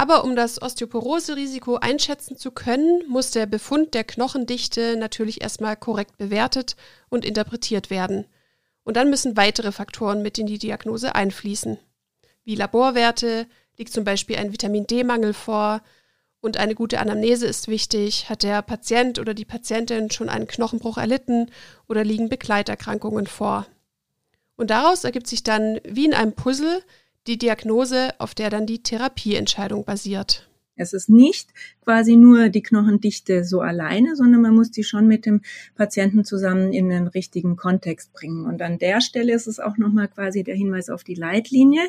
Aber 0.00 0.24
um 0.24 0.34
das 0.34 0.62
Osteoporose-Risiko 0.62 1.76
einschätzen 1.76 2.38
zu 2.38 2.52
können, 2.52 3.02
muss 3.06 3.32
der 3.32 3.44
Befund 3.44 3.92
der 3.92 4.02
Knochendichte 4.02 4.96
natürlich 4.96 5.42
erstmal 5.42 5.76
korrekt 5.76 6.16
bewertet 6.16 6.74
und 7.10 7.26
interpretiert 7.26 7.90
werden. 7.90 8.24
Und 8.82 8.96
dann 8.96 9.10
müssen 9.10 9.36
weitere 9.36 9.72
Faktoren 9.72 10.22
mit 10.22 10.38
in 10.38 10.46
die 10.46 10.56
Diagnose 10.56 11.14
einfließen. 11.14 11.76
Wie 12.44 12.54
Laborwerte, 12.54 13.46
liegt 13.76 13.92
zum 13.92 14.04
Beispiel 14.04 14.36
ein 14.36 14.54
Vitamin 14.54 14.86
D-Mangel 14.86 15.34
vor 15.34 15.82
und 16.40 16.56
eine 16.56 16.74
gute 16.74 16.98
Anamnese 16.98 17.46
ist 17.46 17.68
wichtig. 17.68 18.30
Hat 18.30 18.42
der 18.42 18.62
Patient 18.62 19.18
oder 19.18 19.34
die 19.34 19.44
Patientin 19.44 20.10
schon 20.10 20.30
einen 20.30 20.46
Knochenbruch 20.46 20.96
erlitten 20.96 21.50
oder 21.90 22.04
liegen 22.04 22.30
Begleiterkrankungen 22.30 23.26
vor? 23.26 23.66
Und 24.56 24.70
daraus 24.70 25.04
ergibt 25.04 25.26
sich 25.26 25.42
dann 25.42 25.78
wie 25.84 26.06
in 26.06 26.14
einem 26.14 26.32
Puzzle 26.32 26.82
die 27.30 27.38
Diagnose, 27.38 28.10
auf 28.18 28.34
der 28.34 28.50
dann 28.50 28.66
die 28.66 28.82
Therapieentscheidung 28.82 29.84
basiert. 29.84 30.50
Es 30.74 30.92
ist 30.92 31.08
nicht 31.08 31.50
quasi 31.84 32.16
nur 32.16 32.48
die 32.48 32.62
Knochendichte 32.62 33.44
so 33.44 33.60
alleine, 33.60 34.16
sondern 34.16 34.40
man 34.40 34.54
muss 34.54 34.70
die 34.70 34.82
schon 34.82 35.06
mit 35.06 35.26
dem 35.26 35.42
Patienten 35.76 36.24
zusammen 36.24 36.72
in 36.72 36.88
den 36.88 37.06
richtigen 37.06 37.54
Kontext 37.54 38.12
bringen. 38.14 38.46
Und 38.46 38.62
an 38.62 38.78
der 38.78 39.00
Stelle 39.00 39.32
ist 39.32 39.46
es 39.46 39.60
auch 39.60 39.76
nochmal 39.76 40.08
quasi 40.08 40.42
der 40.42 40.56
Hinweis 40.56 40.90
auf 40.90 41.04
die 41.04 41.14
Leitlinie. 41.14 41.82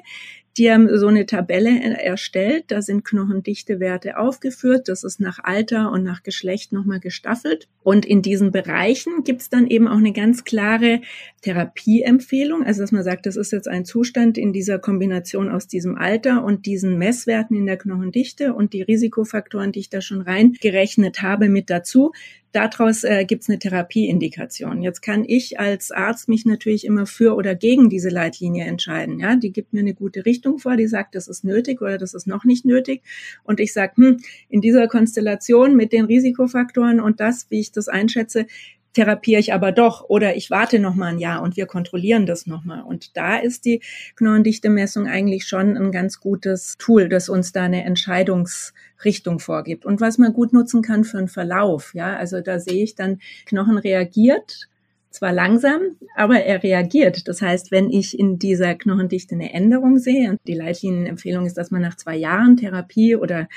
Die 0.58 0.70
haben 0.70 0.90
so 0.98 1.08
eine 1.08 1.26
Tabelle 1.26 1.80
erstellt, 2.04 2.66
da 2.68 2.82
sind 2.82 3.06
Knochendichtewerte 3.06 4.18
aufgeführt, 4.18 4.90
das 4.90 5.06
ist 5.06 5.22
nach 5.22 5.40
Alter 5.42 5.92
und 5.92 6.04
nach 6.04 6.24
Geschlecht 6.24 6.74
nochmal 6.74 7.00
gestaffelt. 7.00 7.70
Und 7.84 8.06
in 8.06 8.22
diesen 8.22 8.52
Bereichen 8.52 9.24
gibt 9.24 9.42
es 9.42 9.50
dann 9.50 9.66
eben 9.68 9.88
auch 9.88 9.98
eine 9.98 10.12
ganz 10.12 10.44
klare 10.44 11.02
Therapieempfehlung, 11.42 12.64
also 12.64 12.82
dass 12.82 12.92
man 12.92 13.04
sagt, 13.04 13.26
das 13.26 13.38
ist 13.38 13.54
jetzt 13.54 13.70
ein 13.70 13.86
Zustand 13.86 14.38
in 14.38 14.52
dieser 14.52 14.78
Kombination 14.78 15.50
aus 15.50 15.68
diesem 15.68 15.98
Alter 15.98 16.44
und 16.44 16.66
diesen 16.66 16.98
Messwerten 16.98 17.56
in 17.56 17.66
der 17.66 17.78
Knochendichte 17.78 18.54
und 18.54 18.74
die 18.74 18.82
Risikofaktoren, 18.82 19.72
die 19.72 19.80
ich 19.80 19.90
da 19.90 20.02
schon 20.02 20.22
reingerechnet 20.22 21.22
habe, 21.22 21.48
mit 21.48 21.70
dazu. 21.70 22.12
Daraus 22.52 23.04
äh, 23.04 23.24
gibt 23.26 23.44
es 23.44 23.50
eine 23.50 23.60
Therapieindikation. 23.60 24.82
Jetzt 24.82 25.02
kann 25.02 25.24
ich 25.26 25.60
als 25.60 25.92
Arzt 25.92 26.28
mich 26.28 26.46
natürlich 26.46 26.86
immer 26.86 27.06
für 27.06 27.36
oder 27.36 27.56
gegen 27.56 27.90
diese 27.90 28.10
Leitlinie 28.10 28.66
entscheiden. 28.66 29.20
Ja, 29.20 29.36
die 29.36 29.54
gibt 29.54 29.72
mir 29.74 29.80
eine 29.80 29.94
gute 29.94 30.26
Richtung 30.26 30.60
vor, 30.60 30.76
die 30.76 30.88
sagt, 30.88 31.16
das 31.16 31.28
ist 31.28 31.44
nötig 31.46 31.82
oder 31.82 31.98
das 31.98 32.14
ist 32.14 32.28
noch 32.28 32.44
nicht 32.44 32.66
nötig. 32.66 33.02
Und 33.44 33.60
ich 33.60 33.72
sage, 33.72 33.94
hm, 33.96 34.18
in 34.50 34.60
dieser 34.60 34.88
Konstellation 34.88 35.76
mit 35.76 35.94
den 35.94 36.06
Risikofaktoren 36.06 37.00
und 37.00 37.20
das, 37.22 37.48
wie 37.50 37.60
ich 37.60 37.72
das 37.72 37.88
einschätze, 37.88 38.48
therapiere 38.94 39.40
ich 39.40 39.54
aber 39.54 39.72
doch 39.72 40.10
oder 40.10 40.36
ich 40.36 40.50
warte 40.50 40.80
noch 40.80 40.96
mal 40.96 41.08
ein 41.08 41.20
Jahr 41.20 41.42
und 41.42 41.58
wir 41.58 41.66
kontrollieren 41.66 42.26
das 42.26 42.46
noch 42.46 42.64
mal. 42.64 42.82
Und 42.82 43.16
da 43.18 43.38
ist 43.38 43.66
die 43.66 43.82
Knochendichte-Messung 44.16 45.08
eigentlich 45.08 45.46
schon 45.46 45.78
ein 45.78 45.92
ganz 45.92 46.20
gutes 46.20 46.76
Tool, 46.78 47.10
das 47.10 47.30
uns 47.30 47.52
da 47.52 47.64
eine 47.64 47.84
Entscheidungsrichtung 47.84 49.40
vorgibt 49.40 49.86
und 49.86 50.02
was 50.02 50.18
man 50.18 50.34
gut 50.34 50.54
nutzen 50.54 50.82
kann 50.82 51.04
für 51.04 51.18
einen 51.18 51.28
Verlauf. 51.28 51.94
Ja, 51.94 52.16
also 52.16 52.42
da 52.42 52.60
sehe 52.60 52.84
ich 52.84 52.96
dann 52.96 53.20
Knochen 53.46 53.78
reagiert 53.78 54.70
zwar 55.12 55.34
langsam, 55.34 55.82
aber 56.16 56.42
er 56.42 56.64
reagiert. 56.64 57.28
Das 57.28 57.42
heißt, 57.42 57.72
wenn 57.72 57.90
ich 57.90 58.18
in 58.18 58.40
dieser 58.40 58.76
Knochendichte 58.76 59.36
eine 59.36 59.54
Änderung 59.54 60.00
sehe, 60.00 60.32
und 60.32 60.40
die 60.48 60.54
Leitlinienempfehlung 60.54 61.46
ist, 61.46 61.58
dass 61.58 61.72
man 61.72 61.82
nach 61.82 61.96
zwei 61.96 62.16
Jahren 62.16 62.58
Therapie 62.58 63.16
oder 63.16 63.48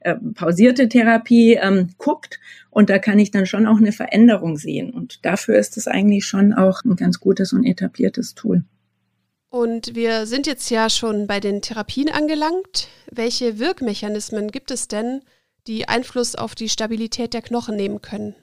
äh, 0.00 0.16
pausierte 0.34 0.88
Therapie 0.88 1.54
ähm, 1.54 1.90
guckt 1.98 2.40
und 2.70 2.88
da 2.88 2.98
kann 2.98 3.18
ich 3.18 3.30
dann 3.30 3.46
schon 3.46 3.66
auch 3.66 3.76
eine 3.76 3.92
Veränderung 3.92 4.56
sehen. 4.56 4.90
Und 4.90 5.24
dafür 5.24 5.58
ist 5.58 5.76
es 5.76 5.86
eigentlich 5.86 6.24
schon 6.24 6.54
auch 6.54 6.82
ein 6.84 6.96
ganz 6.96 7.20
gutes 7.20 7.52
und 7.52 7.64
etabliertes 7.64 8.34
Tool. 8.34 8.64
Und 9.50 9.94
wir 9.94 10.24
sind 10.24 10.46
jetzt 10.46 10.70
ja 10.70 10.88
schon 10.88 11.26
bei 11.26 11.38
den 11.38 11.60
Therapien 11.60 12.08
angelangt. 12.08 12.88
Welche 13.10 13.58
Wirkmechanismen 13.58 14.50
gibt 14.50 14.70
es 14.70 14.88
denn, 14.88 15.20
die 15.66 15.86
Einfluss 15.86 16.34
auf 16.34 16.54
die 16.54 16.70
Stabilität 16.70 17.34
der 17.34 17.42
Knochen 17.42 17.76
nehmen 17.76 18.00
können? 18.00 18.34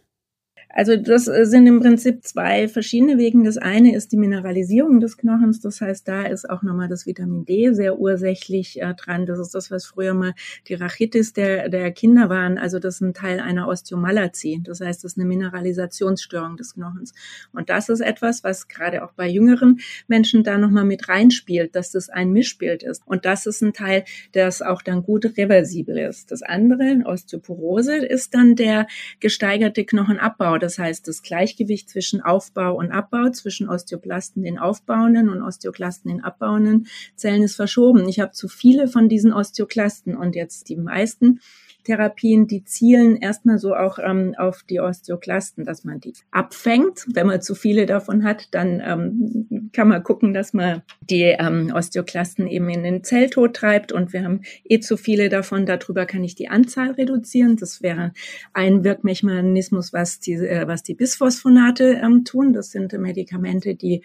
Also 0.71 0.95
das 0.95 1.27
äh, 1.27 1.45
sind 1.45 1.65
im 1.65 1.79
Prinzip 1.79 2.23
zwei 2.23 2.67
verschiedene 2.67 3.17
Wege. 3.17 3.41
Das 3.43 3.57
eine 3.57 3.95
ist 3.95 4.11
die 4.11 4.17
Mineralisierung 4.17 4.99
des 4.99 5.17
Knochens. 5.17 5.61
Das 5.61 5.81
heißt, 5.81 6.07
da 6.07 6.23
ist 6.23 6.47
auch 6.47 6.61
nochmal 6.61 6.87
das 6.87 7.07
Vitamin 7.07 7.43
D 7.43 7.73
sehr 7.73 7.99
ursächlich 7.99 8.79
äh, 8.79 8.93
dran. 8.93 9.25
Das 9.25 9.39
ist 9.39 9.55
das, 9.55 9.71
was 9.71 9.87
früher 9.87 10.13
mal 10.13 10.35
die 10.67 10.75
Rachitis 10.75 11.33
der, 11.33 11.69
der 11.69 11.91
Kinder 11.91 12.29
waren. 12.29 12.59
Also 12.59 12.77
das 12.77 12.95
ist 12.95 13.01
ein 13.01 13.15
Teil 13.15 13.39
einer 13.39 13.67
Osteomalazie. 13.67 14.61
Das 14.63 14.79
heißt, 14.79 15.03
das 15.03 15.13
ist 15.13 15.17
eine 15.17 15.27
Mineralisationsstörung 15.27 16.55
des 16.55 16.75
Knochens. 16.75 17.13
Und 17.51 17.69
das 17.71 17.89
ist 17.89 18.01
etwas, 18.01 18.43
was 18.43 18.67
gerade 18.67 19.03
auch 19.03 19.13
bei 19.13 19.27
jüngeren 19.27 19.79
Menschen 20.07 20.43
da 20.43 20.59
nochmal 20.59 20.85
mit 20.85 21.09
reinspielt, 21.09 21.75
dass 21.75 21.91
das 21.91 22.09
ein 22.09 22.31
Mischbild 22.31 22.83
ist. 22.83 23.01
Und 23.07 23.25
das 23.25 23.47
ist 23.47 23.63
ein 23.63 23.73
Teil, 23.73 24.03
das 24.33 24.61
auch 24.61 24.83
dann 24.83 25.01
gut 25.01 25.25
reversibel 25.35 25.97
ist. 25.97 26.31
Das 26.31 26.43
andere, 26.43 27.01
Osteoporose, 27.05 27.97
ist 27.97 28.35
dann 28.35 28.55
der 28.55 28.85
gesteigerte 29.19 29.83
Knochenabbau 29.83 30.58
das 30.59 30.77
heißt, 30.77 31.07
das 31.07 31.23
Gleichgewicht 31.23 31.89
zwischen 31.89 32.21
Aufbau 32.21 32.75
und 32.75 32.91
Abbau, 32.91 33.29
zwischen 33.29 33.67
Osteoplasten 33.69 34.43
in 34.45 34.59
aufbauenden 34.59 35.29
und 35.29 35.41
Osteoklasten 35.41 36.11
in 36.11 36.23
abbauenden 36.23 36.87
Zellen 37.15 37.43
ist 37.43 37.55
verschoben. 37.55 38.07
Ich 38.07 38.19
habe 38.19 38.31
zu 38.31 38.47
viele 38.47 38.87
von 38.87 39.09
diesen 39.09 39.33
Osteoklasten 39.33 40.15
und 40.15 40.35
jetzt 40.35 40.69
die 40.69 40.75
meisten 40.75 41.39
Therapien, 41.83 42.47
die 42.47 42.63
zielen 42.63 43.15
erstmal 43.15 43.57
so 43.57 43.75
auch 43.75 43.99
ähm, 43.99 44.35
auf 44.37 44.63
die 44.63 44.79
Osteoklasten, 44.79 45.65
dass 45.65 45.83
man 45.83 45.99
die 45.99 46.13
abfängt. 46.31 47.05
Wenn 47.13 47.27
man 47.27 47.41
zu 47.41 47.55
viele 47.55 47.85
davon 47.85 48.23
hat, 48.23 48.47
dann 48.51 48.81
ähm, 48.85 49.69
kann 49.73 49.87
man 49.87 50.03
gucken, 50.03 50.33
dass 50.33 50.53
man 50.53 50.81
die 51.01 51.23
ähm, 51.23 51.71
Osteoklasten 51.73 52.47
eben 52.47 52.69
in 52.69 52.83
den 52.83 53.03
Zelltod 53.03 53.55
treibt 53.55 53.91
und 53.91 54.13
wir 54.13 54.23
haben 54.23 54.41
eh 54.65 54.79
zu 54.79 54.97
viele 54.97 55.29
davon. 55.29 55.65
Darüber 55.65 56.05
kann 56.05 56.23
ich 56.23 56.35
die 56.35 56.49
Anzahl 56.49 56.91
reduzieren. 56.91 57.55
Das 57.55 57.81
wäre 57.81 58.13
ein 58.53 58.83
Wirkmechanismus, 58.83 59.93
was 59.93 60.19
die, 60.19 60.33
äh, 60.33 60.67
was 60.67 60.83
die 60.83 60.95
Bisphosphonate 60.95 61.99
ähm, 62.03 62.25
tun. 62.25 62.53
Das 62.53 62.71
sind 62.71 62.93
Medikamente, 62.93 63.75
die 63.75 64.03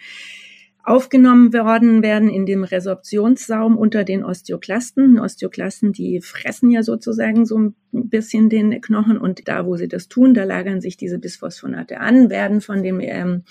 aufgenommen 0.85 1.51
worden 1.51 2.03
werden 2.03 2.29
in 2.29 2.45
dem 2.45 2.63
Resorptionssaum 2.63 3.75
unter 3.75 4.03
den 4.03 4.23
Osteoklasten. 4.23 5.19
Osteoklasten, 5.19 5.93
die 5.93 6.21
fressen 6.21 6.69
ja 6.69 6.83
sozusagen 6.83 7.45
so 7.45 7.57
ein 7.57 7.75
bisschen 7.91 8.49
den 8.49 8.81
Knochen 8.81 9.17
und 9.17 9.47
da, 9.47 9.65
wo 9.65 9.77
sie 9.77 9.87
das 9.87 10.07
tun, 10.07 10.35
da 10.35 10.43
lagern 10.43 10.81
sich 10.81 10.95
diese 10.95 11.17
Bisphosphonate 11.17 11.99
an, 11.99 12.29
werden 12.29 12.61
von 12.61 12.83
dem 12.83 12.99
ähm, 12.99 13.43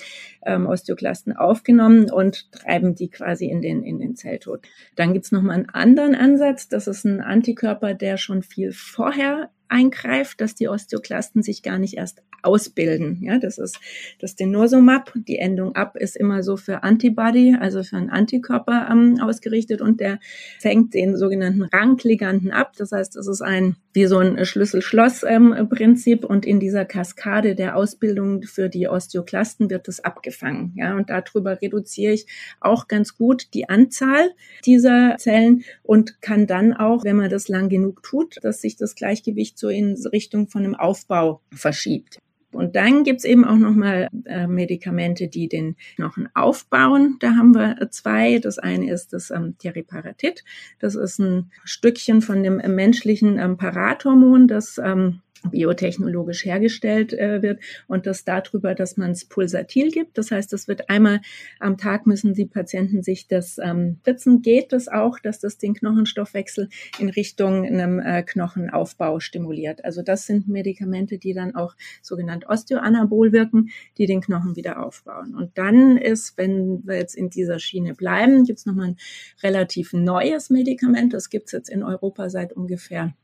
ähm, 0.46 0.66
Osteoklasten 0.66 1.36
aufgenommen 1.36 2.08
und 2.10 2.52
treiben 2.52 2.94
die 2.94 3.10
quasi 3.10 3.46
in 3.46 3.62
den, 3.62 3.82
in 3.82 3.98
den 3.98 4.14
Zelltod. 4.14 4.60
Dann 4.94 5.12
gibt's 5.12 5.32
noch 5.32 5.42
mal 5.42 5.54
einen 5.54 5.68
anderen 5.70 6.14
Ansatz. 6.14 6.68
Das 6.68 6.86
ist 6.86 7.04
ein 7.04 7.20
Antikörper, 7.20 7.94
der 7.94 8.16
schon 8.16 8.42
viel 8.42 8.70
vorher 8.72 9.50
eingreift, 9.68 10.40
dass 10.40 10.54
die 10.54 10.68
Osteoklasten 10.68 11.42
sich 11.42 11.62
gar 11.62 11.78
nicht 11.78 11.94
erst 11.94 12.22
ausbilden. 12.42 13.20
Ja, 13.22 13.38
das 13.38 13.58
ist 13.58 13.78
das 14.20 14.36
Denosumab. 14.36 15.12
Die 15.14 15.38
Endung 15.38 15.74
ab 15.74 15.96
ist 15.96 16.16
immer 16.16 16.42
so 16.42 16.56
für 16.56 16.82
Antibody, 16.82 17.56
also 17.58 17.82
für 17.82 17.96
einen 17.96 18.10
Antikörper 18.10 18.88
ähm, 18.90 19.18
ausgerichtet 19.20 19.80
und 19.80 20.00
der 20.00 20.18
fängt 20.60 20.94
den 20.94 21.16
sogenannten 21.16 21.62
Rankliganten 21.62 22.50
ab. 22.50 22.72
Das 22.76 22.92
heißt, 22.92 23.16
es 23.16 23.26
ist 23.26 23.42
ein 23.42 23.76
wie 23.94 24.06
so 24.06 24.18
ein 24.18 24.44
Schlüssel-Schloss-Prinzip 24.44 26.24
ähm, 26.24 26.28
und 26.28 26.44
in 26.44 26.58
dieser 26.58 26.84
Kaskade 26.84 27.54
der 27.54 27.76
Ausbildung 27.76 28.42
für 28.42 28.68
die 28.68 28.88
Osteoklasten 28.88 29.70
wird 29.70 29.88
es 29.88 30.00
abgefangen. 30.00 30.72
Ja, 30.76 30.96
und 30.96 31.10
darüber 31.10 31.62
reduziere 31.62 32.12
ich 32.12 32.26
auch 32.60 32.88
ganz 32.88 33.16
gut 33.16 33.54
die 33.54 33.68
Anzahl 33.68 34.30
dieser 34.66 35.14
Zellen 35.18 35.62
und 35.84 36.20
kann 36.20 36.48
dann 36.48 36.72
auch, 36.72 37.04
wenn 37.04 37.16
man 37.16 37.30
das 37.30 37.46
lang 37.46 37.68
genug 37.68 38.02
tut, 38.02 38.38
dass 38.42 38.60
sich 38.60 38.76
das 38.76 38.96
Gleichgewicht 38.96 39.53
so 39.54 39.68
in 39.68 39.94
Richtung 40.12 40.48
von 40.48 40.64
einem 40.64 40.74
Aufbau 40.74 41.40
verschiebt. 41.52 42.18
Und 42.54 42.76
dann 42.76 43.02
gibt's 43.02 43.24
eben 43.24 43.44
auch 43.44 43.56
nochmal 43.56 44.08
äh, 44.26 44.46
Medikamente, 44.46 45.28
die 45.28 45.48
den 45.48 45.76
Knochen 45.96 46.28
aufbauen. 46.34 47.16
Da 47.18 47.34
haben 47.34 47.54
wir 47.54 47.88
zwei. 47.90 48.38
Das 48.38 48.58
eine 48.58 48.90
ist 48.90 49.12
das 49.12 49.30
ähm, 49.30 49.56
Teriparatid. 49.58 50.44
Das 50.78 50.94
ist 50.94 51.18
ein 51.18 51.50
Stückchen 51.64 52.22
von 52.22 52.42
dem 52.42 52.56
menschlichen 52.56 53.38
ähm, 53.38 53.56
Parathormon, 53.56 54.46
das 54.46 54.78
ähm, 54.78 55.20
biotechnologisch 55.50 56.44
hergestellt 56.44 57.12
äh, 57.12 57.42
wird 57.42 57.60
und 57.86 58.06
das 58.06 58.24
darüber, 58.24 58.74
dass 58.74 58.96
man 58.96 59.10
es 59.10 59.24
pulsatil 59.24 59.90
gibt. 59.90 60.18
Das 60.18 60.30
heißt, 60.30 60.52
es 60.52 60.68
wird 60.68 60.90
einmal 60.90 61.20
am 61.60 61.76
Tag 61.76 62.06
müssen 62.06 62.34
die 62.34 62.46
Patienten 62.46 63.02
sich 63.02 63.28
das 63.28 63.58
ähm, 63.58 63.98
spritzen. 64.00 64.42
Geht 64.42 64.72
das 64.72 64.88
auch, 64.88 65.18
dass 65.18 65.38
das 65.38 65.58
den 65.58 65.74
Knochenstoffwechsel 65.74 66.68
in 66.98 67.08
Richtung 67.08 67.64
einem 67.64 68.00
äh, 68.00 68.22
Knochenaufbau 68.22 69.20
stimuliert? 69.20 69.84
Also 69.84 70.02
das 70.02 70.26
sind 70.26 70.48
Medikamente, 70.48 71.18
die 71.18 71.34
dann 71.34 71.54
auch 71.54 71.74
sogenannt 72.02 72.46
osteoanabol 72.48 73.32
wirken, 73.32 73.70
die 73.98 74.06
den 74.06 74.20
Knochen 74.20 74.56
wieder 74.56 74.84
aufbauen. 74.84 75.34
Und 75.34 75.56
dann 75.58 75.96
ist, 75.96 76.36
wenn 76.36 76.86
wir 76.86 76.96
jetzt 76.96 77.14
in 77.14 77.30
dieser 77.30 77.58
Schiene 77.58 77.94
bleiben, 77.94 78.44
gibt 78.44 78.60
es 78.60 78.66
nochmal 78.66 78.88
ein 78.88 78.96
relativ 79.42 79.92
neues 79.92 80.50
Medikament. 80.50 81.12
Das 81.12 81.30
gibt 81.30 81.46
es 81.46 81.52
jetzt 81.52 81.68
in 81.68 81.82
Europa 81.82 82.28
seit 82.28 82.52
ungefähr 82.52 83.14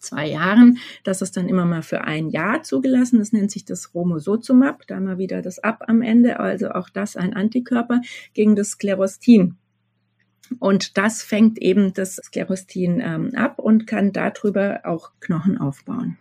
zwei 0.00 0.26
Jahren. 0.26 0.78
Das 1.04 1.22
ist 1.22 1.36
dann 1.36 1.48
immer 1.48 1.64
mal 1.64 1.82
für 1.82 2.02
ein 2.02 2.28
Jahr 2.28 2.62
zugelassen. 2.62 3.18
Das 3.18 3.32
nennt 3.32 3.50
sich 3.50 3.64
das 3.64 3.94
Romosozumab. 3.94 4.86
Da 4.86 5.00
mal 5.00 5.18
wieder 5.18 5.42
das 5.42 5.58
Ab 5.58 5.84
am 5.88 6.02
Ende. 6.02 6.40
Also 6.40 6.70
auch 6.70 6.88
das 6.88 7.16
ein 7.16 7.34
Antikörper 7.34 8.00
gegen 8.34 8.56
das 8.56 8.70
Sklerostin. 8.70 9.56
Und 10.58 10.96
das 10.96 11.22
fängt 11.22 11.58
eben 11.58 11.92
das 11.92 12.16
Sklerostin 12.16 13.00
ähm, 13.00 13.34
ab 13.34 13.58
und 13.58 13.86
kann 13.86 14.12
darüber 14.12 14.80
auch 14.84 15.10
Knochen 15.20 15.58
aufbauen. 15.58 16.18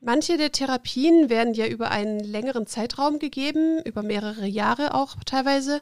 Manche 0.00 0.36
der 0.36 0.52
Therapien 0.52 1.28
werden 1.28 1.54
ja 1.54 1.66
über 1.66 1.90
einen 1.90 2.20
längeren 2.20 2.66
Zeitraum 2.66 3.18
gegeben, 3.18 3.82
über 3.84 4.02
mehrere 4.02 4.46
Jahre 4.46 4.94
auch 4.94 5.16
teilweise, 5.24 5.80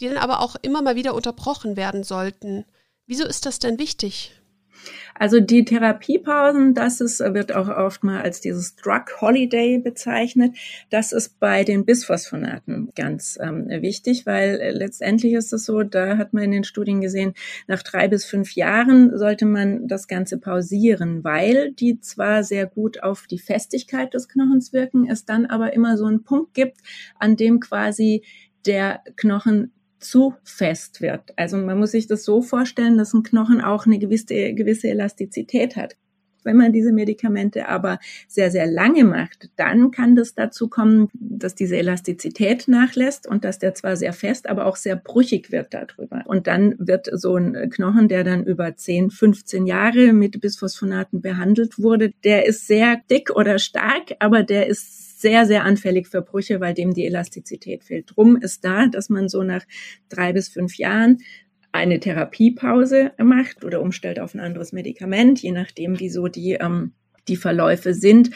die 0.00 0.08
dann 0.08 0.16
aber 0.16 0.40
auch 0.40 0.56
immer 0.60 0.82
mal 0.82 0.96
wieder 0.96 1.14
unterbrochen 1.14 1.76
werden 1.76 2.02
sollten. 2.02 2.64
Wieso 3.06 3.24
ist 3.24 3.46
das 3.46 3.60
denn 3.60 3.78
wichtig? 3.78 4.32
Also 5.14 5.40
die 5.40 5.64
Therapiepausen, 5.64 6.74
das 6.74 7.00
ist, 7.00 7.20
wird 7.20 7.54
auch 7.54 7.68
oft 7.68 8.02
mal 8.02 8.22
als 8.22 8.40
dieses 8.40 8.76
Drug 8.76 9.04
Holiday 9.20 9.78
bezeichnet. 9.78 10.56
Das 10.90 11.12
ist 11.12 11.38
bei 11.38 11.64
den 11.64 11.84
Bisphosphonaten 11.84 12.90
ganz 12.96 13.38
ähm, 13.40 13.68
wichtig, 13.68 14.26
weil 14.26 14.60
äh, 14.60 14.70
letztendlich 14.70 15.34
ist 15.34 15.52
es 15.52 15.64
so, 15.64 15.82
da 15.82 16.16
hat 16.16 16.32
man 16.32 16.44
in 16.44 16.50
den 16.50 16.64
Studien 16.64 17.00
gesehen, 17.00 17.34
nach 17.68 17.82
drei 17.82 18.08
bis 18.08 18.24
fünf 18.24 18.54
Jahren 18.54 19.16
sollte 19.16 19.46
man 19.46 19.86
das 19.86 20.08
Ganze 20.08 20.38
pausieren, 20.38 21.22
weil 21.24 21.72
die 21.72 22.00
zwar 22.00 22.42
sehr 22.42 22.66
gut 22.66 23.02
auf 23.02 23.26
die 23.26 23.38
Festigkeit 23.38 24.14
des 24.14 24.28
Knochens 24.28 24.72
wirken, 24.72 25.08
es 25.08 25.24
dann 25.24 25.46
aber 25.46 25.72
immer 25.72 25.96
so 25.96 26.06
einen 26.06 26.24
Punkt 26.24 26.54
gibt, 26.54 26.78
an 27.18 27.36
dem 27.36 27.60
quasi 27.60 28.22
der 28.66 29.02
Knochen 29.16 29.72
zu 30.02 30.34
fest 30.44 31.00
wird. 31.00 31.32
Also 31.36 31.56
man 31.56 31.78
muss 31.78 31.92
sich 31.92 32.06
das 32.06 32.24
so 32.24 32.42
vorstellen, 32.42 32.98
dass 32.98 33.14
ein 33.14 33.22
Knochen 33.22 33.60
auch 33.60 33.86
eine 33.86 33.98
gewisse, 33.98 34.54
gewisse 34.54 34.88
Elastizität 34.88 35.76
hat. 35.76 35.96
Wenn 36.44 36.56
man 36.56 36.72
diese 36.72 36.92
Medikamente 36.92 37.68
aber 37.68 37.98
sehr, 38.28 38.50
sehr 38.50 38.66
lange 38.66 39.04
macht, 39.04 39.50
dann 39.56 39.90
kann 39.90 40.16
das 40.16 40.34
dazu 40.34 40.68
kommen, 40.68 41.08
dass 41.12 41.54
diese 41.54 41.76
Elastizität 41.76 42.68
nachlässt 42.68 43.26
und 43.26 43.44
dass 43.44 43.58
der 43.58 43.74
zwar 43.74 43.96
sehr 43.96 44.12
fest, 44.12 44.48
aber 44.48 44.66
auch 44.66 44.76
sehr 44.76 44.96
brüchig 44.96 45.52
wird 45.52 45.74
darüber. 45.74 46.22
Und 46.26 46.46
dann 46.46 46.74
wird 46.78 47.08
so 47.12 47.36
ein 47.36 47.70
Knochen, 47.70 48.08
der 48.08 48.24
dann 48.24 48.44
über 48.44 48.76
10, 48.76 49.10
15 49.10 49.66
Jahre 49.66 50.12
mit 50.12 50.40
Bisphosphonaten 50.40 51.20
behandelt 51.20 51.78
wurde, 51.78 52.12
der 52.24 52.46
ist 52.46 52.66
sehr 52.66 53.00
dick 53.10 53.30
oder 53.30 53.58
stark, 53.58 54.16
aber 54.18 54.42
der 54.42 54.66
ist 54.66 55.20
sehr, 55.22 55.46
sehr 55.46 55.64
anfällig 55.64 56.08
für 56.08 56.20
Brüche, 56.20 56.60
weil 56.60 56.74
dem 56.74 56.92
die 56.92 57.06
Elastizität 57.06 57.84
fehlt. 57.84 58.12
Drum 58.14 58.36
ist 58.36 58.64
da, 58.64 58.86
dass 58.88 59.08
man 59.08 59.28
so 59.28 59.42
nach 59.42 59.62
drei 60.08 60.32
bis 60.32 60.48
fünf 60.48 60.76
Jahren 60.76 61.18
eine 61.72 62.00
Therapiepause 62.00 63.12
macht 63.18 63.64
oder 63.64 63.80
umstellt 63.80 64.20
auf 64.20 64.34
ein 64.34 64.40
anderes 64.40 64.72
Medikament, 64.72 65.42
je 65.42 65.52
nachdem, 65.52 65.98
wieso 65.98 66.28
die 66.28 66.52
ähm, 66.52 66.92
die 67.28 67.36
Verläufe 67.36 67.94
sind. 67.94 68.30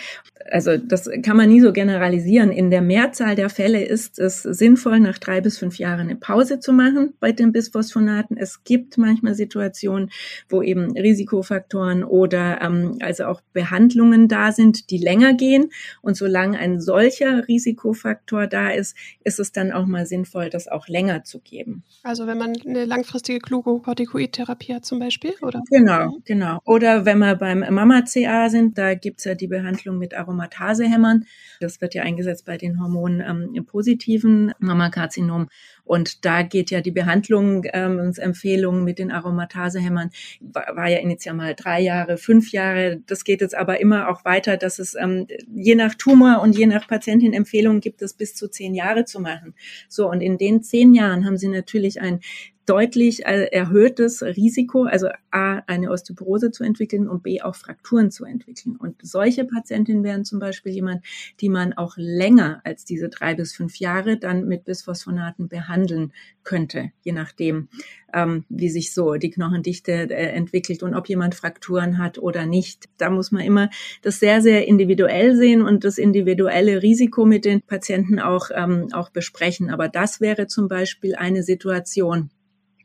Also 0.50 0.76
das 0.76 1.10
kann 1.22 1.36
man 1.36 1.48
nie 1.48 1.60
so 1.60 1.72
generalisieren. 1.72 2.52
In 2.52 2.70
der 2.70 2.82
Mehrzahl 2.82 3.34
der 3.34 3.50
Fälle 3.50 3.84
ist 3.84 4.18
es 4.18 4.42
sinnvoll, 4.42 5.00
nach 5.00 5.18
drei 5.18 5.40
bis 5.40 5.58
fünf 5.58 5.78
Jahren 5.78 6.02
eine 6.02 6.16
Pause 6.16 6.60
zu 6.60 6.72
machen 6.72 7.14
bei 7.18 7.32
den 7.32 7.52
Bisphosphonaten. 7.52 8.36
Es 8.36 8.62
gibt 8.62 8.96
manchmal 8.96 9.34
Situationen, 9.34 10.10
wo 10.48 10.62
eben 10.62 10.96
Risikofaktoren 10.96 12.04
oder 12.04 12.60
ähm, 12.62 12.98
also 13.00 13.24
auch 13.24 13.40
Behandlungen 13.52 14.28
da 14.28 14.52
sind, 14.52 14.90
die 14.90 14.98
länger 14.98 15.34
gehen. 15.34 15.70
Und 16.00 16.16
solange 16.16 16.58
ein 16.58 16.80
solcher 16.80 17.48
Risikofaktor 17.48 18.46
da 18.46 18.70
ist, 18.70 18.96
ist 19.24 19.40
es 19.40 19.52
dann 19.52 19.72
auch 19.72 19.86
mal 19.86 20.06
sinnvoll, 20.06 20.50
das 20.50 20.68
auch 20.68 20.86
länger 20.86 21.24
zu 21.24 21.40
geben. 21.40 21.82
Also 22.02 22.26
wenn 22.26 22.38
man 22.38 22.52
eine 22.64 22.84
langfristige 22.84 23.40
Glucocorticoid-Therapie 23.40 24.74
hat 24.74 24.84
zum 24.84 25.00
Beispiel, 25.00 25.32
oder? 25.42 25.62
Genau, 25.70 26.18
genau. 26.24 26.60
Oder 26.64 27.04
wenn 27.04 27.18
wir 27.18 27.34
beim 27.34 27.64
Mama-CA 27.68 28.48
sind, 28.48 28.75
da 28.78 28.94
gibt's 28.94 29.24
ja 29.24 29.34
die 29.34 29.46
Behandlung 29.46 29.98
mit 29.98 30.14
Aromatasehämmern. 30.14 31.24
Das 31.60 31.80
wird 31.80 31.94
ja 31.94 32.02
eingesetzt 32.02 32.44
bei 32.44 32.56
den 32.56 32.80
Hormonen 32.80 33.20
ähm, 33.20 33.50
im 33.54 33.66
positiven 33.66 34.52
Mammakarzinom. 34.58 35.48
Und 35.86 36.24
da 36.24 36.42
geht 36.42 36.70
ja 36.70 36.80
die 36.80 36.90
Behandlung, 36.90 37.64
ähm, 37.72 38.12
Empfehlungen 38.16 38.84
mit 38.84 38.98
den 38.98 39.10
Aromatasehämmern, 39.10 40.10
war, 40.40 40.76
war 40.76 40.88
ja 40.88 40.98
initial 40.98 41.34
mal 41.34 41.54
drei 41.54 41.80
Jahre, 41.80 42.18
fünf 42.18 42.52
Jahre. 42.52 43.00
Das 43.06 43.24
geht 43.24 43.40
jetzt 43.40 43.54
aber 43.54 43.80
immer 43.80 44.08
auch 44.08 44.24
weiter, 44.24 44.56
dass 44.56 44.78
es 44.78 44.94
ähm, 44.94 45.26
je 45.54 45.76
nach 45.76 45.94
Tumor 45.94 46.42
und 46.42 46.58
je 46.58 46.66
nach 46.66 46.86
Patientin 46.88 47.32
Empfehlungen 47.32 47.80
gibt 47.80 48.02
es 48.02 48.14
bis 48.14 48.34
zu 48.34 48.48
zehn 48.48 48.74
Jahre 48.74 49.04
zu 49.04 49.20
machen. 49.20 49.54
So, 49.88 50.10
und 50.10 50.20
in 50.20 50.36
den 50.36 50.62
zehn 50.62 50.92
Jahren 50.92 51.24
haben 51.24 51.38
sie 51.38 51.48
natürlich 51.48 52.00
ein 52.00 52.20
deutlich 52.66 53.24
äh, 53.24 53.46
erhöhtes 53.52 54.22
Risiko, 54.22 54.84
also 54.84 55.08
A, 55.30 55.62
eine 55.66 55.90
Osteoporose 55.90 56.50
zu 56.50 56.64
entwickeln 56.64 57.08
und 57.08 57.22
B, 57.22 57.40
auch 57.40 57.54
Frakturen 57.54 58.10
zu 58.10 58.24
entwickeln. 58.24 58.76
Und 58.76 58.96
solche 59.02 59.44
Patientinnen 59.44 60.02
wären 60.02 60.24
zum 60.24 60.40
Beispiel 60.40 60.72
jemand, 60.72 61.04
die 61.40 61.48
man 61.48 61.72
auch 61.72 61.94
länger 61.96 62.60
als 62.64 62.84
diese 62.84 63.08
drei 63.08 63.34
bis 63.34 63.54
fünf 63.54 63.78
Jahre 63.78 64.18
dann 64.18 64.46
mit 64.46 64.64
Bisphosphonaten 64.64 65.48
behandeln 65.76 66.12
könnte, 66.42 66.90
je 67.02 67.12
nachdem, 67.12 67.68
ähm, 68.14 68.44
wie 68.48 68.68
sich 68.68 68.94
so 68.94 69.14
die 69.14 69.30
Knochendichte 69.30 69.92
äh, 69.92 70.32
entwickelt 70.32 70.82
und 70.82 70.94
ob 70.94 71.08
jemand 71.08 71.34
Frakturen 71.34 71.98
hat 71.98 72.18
oder 72.18 72.46
nicht. 72.46 72.88
Da 72.98 73.10
muss 73.10 73.32
man 73.32 73.42
immer 73.42 73.68
das 74.02 74.20
sehr, 74.20 74.40
sehr 74.40 74.66
individuell 74.66 75.36
sehen 75.36 75.62
und 75.62 75.84
das 75.84 75.98
individuelle 75.98 76.82
Risiko 76.82 77.26
mit 77.26 77.44
den 77.44 77.62
Patienten 77.62 78.20
auch, 78.20 78.50
ähm, 78.54 78.88
auch 78.92 79.10
besprechen. 79.10 79.70
Aber 79.70 79.88
das 79.88 80.20
wäre 80.20 80.46
zum 80.46 80.68
Beispiel 80.68 81.16
eine 81.16 81.42
Situation, 81.42 82.30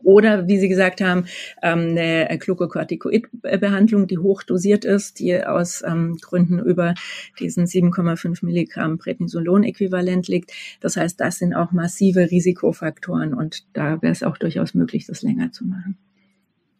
oder, 0.04 0.48
wie 0.48 0.60
Sie 0.60 0.70
gesagt 0.70 1.02
haben, 1.02 1.26
ähm, 1.62 1.98
eine 1.98 2.38
Glucocorticoid-Behandlung, 2.38 4.08
die 4.08 4.18
hochdosiert 4.18 4.86
ist, 4.86 5.20
die 5.20 5.44
aus 5.44 5.84
ähm, 5.86 6.18
Gründen 6.22 6.60
über 6.60 6.94
diesen 7.40 7.66
7,5 7.66 8.46
Milligramm 8.46 8.98
Prednisolon-Äquivalent 8.98 10.28
liegt. 10.28 10.52
Das 10.80 10.98
heißt, 10.98 11.20
das 11.20 11.40
sind 11.40 11.54
auch 11.54 11.72
massive 11.72 12.32
Risikofaktoren 12.32 13.34
und 13.34 13.66
da 13.74 14.02
wäre 14.02 14.12
es 14.12 14.24
auch 14.24 14.38
durchaus 14.38 14.74
möglich, 14.74 15.06
das 15.08 15.22
länger 15.22 15.52
zu 15.52 15.66
machen. 15.66 15.98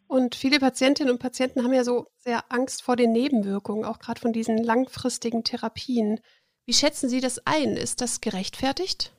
Und 0.08 0.36
viele 0.36 0.60
Patientinnen 0.60 1.14
und 1.14 1.20
Patienten 1.20 1.64
haben 1.64 1.72
ja 1.72 1.86
so 1.86 2.08
sehr 2.18 2.44
Angst 2.50 2.84
vor 2.84 2.98
den 2.98 3.14
Nebenwirkungen, 3.14 3.86
auch 3.86 4.00
gerade 4.00 4.20
von 4.20 4.34
diesen 4.34 4.58
langfristigen 4.58 5.46
Therapien. 5.46 6.20
Wie 6.66 6.74
schätzen 6.74 7.08
Sie 7.08 7.22
das 7.22 7.48
ein? 7.48 7.78
Ist 7.78 8.02
das 8.02 8.20
gerechtfertigt? 8.20 9.14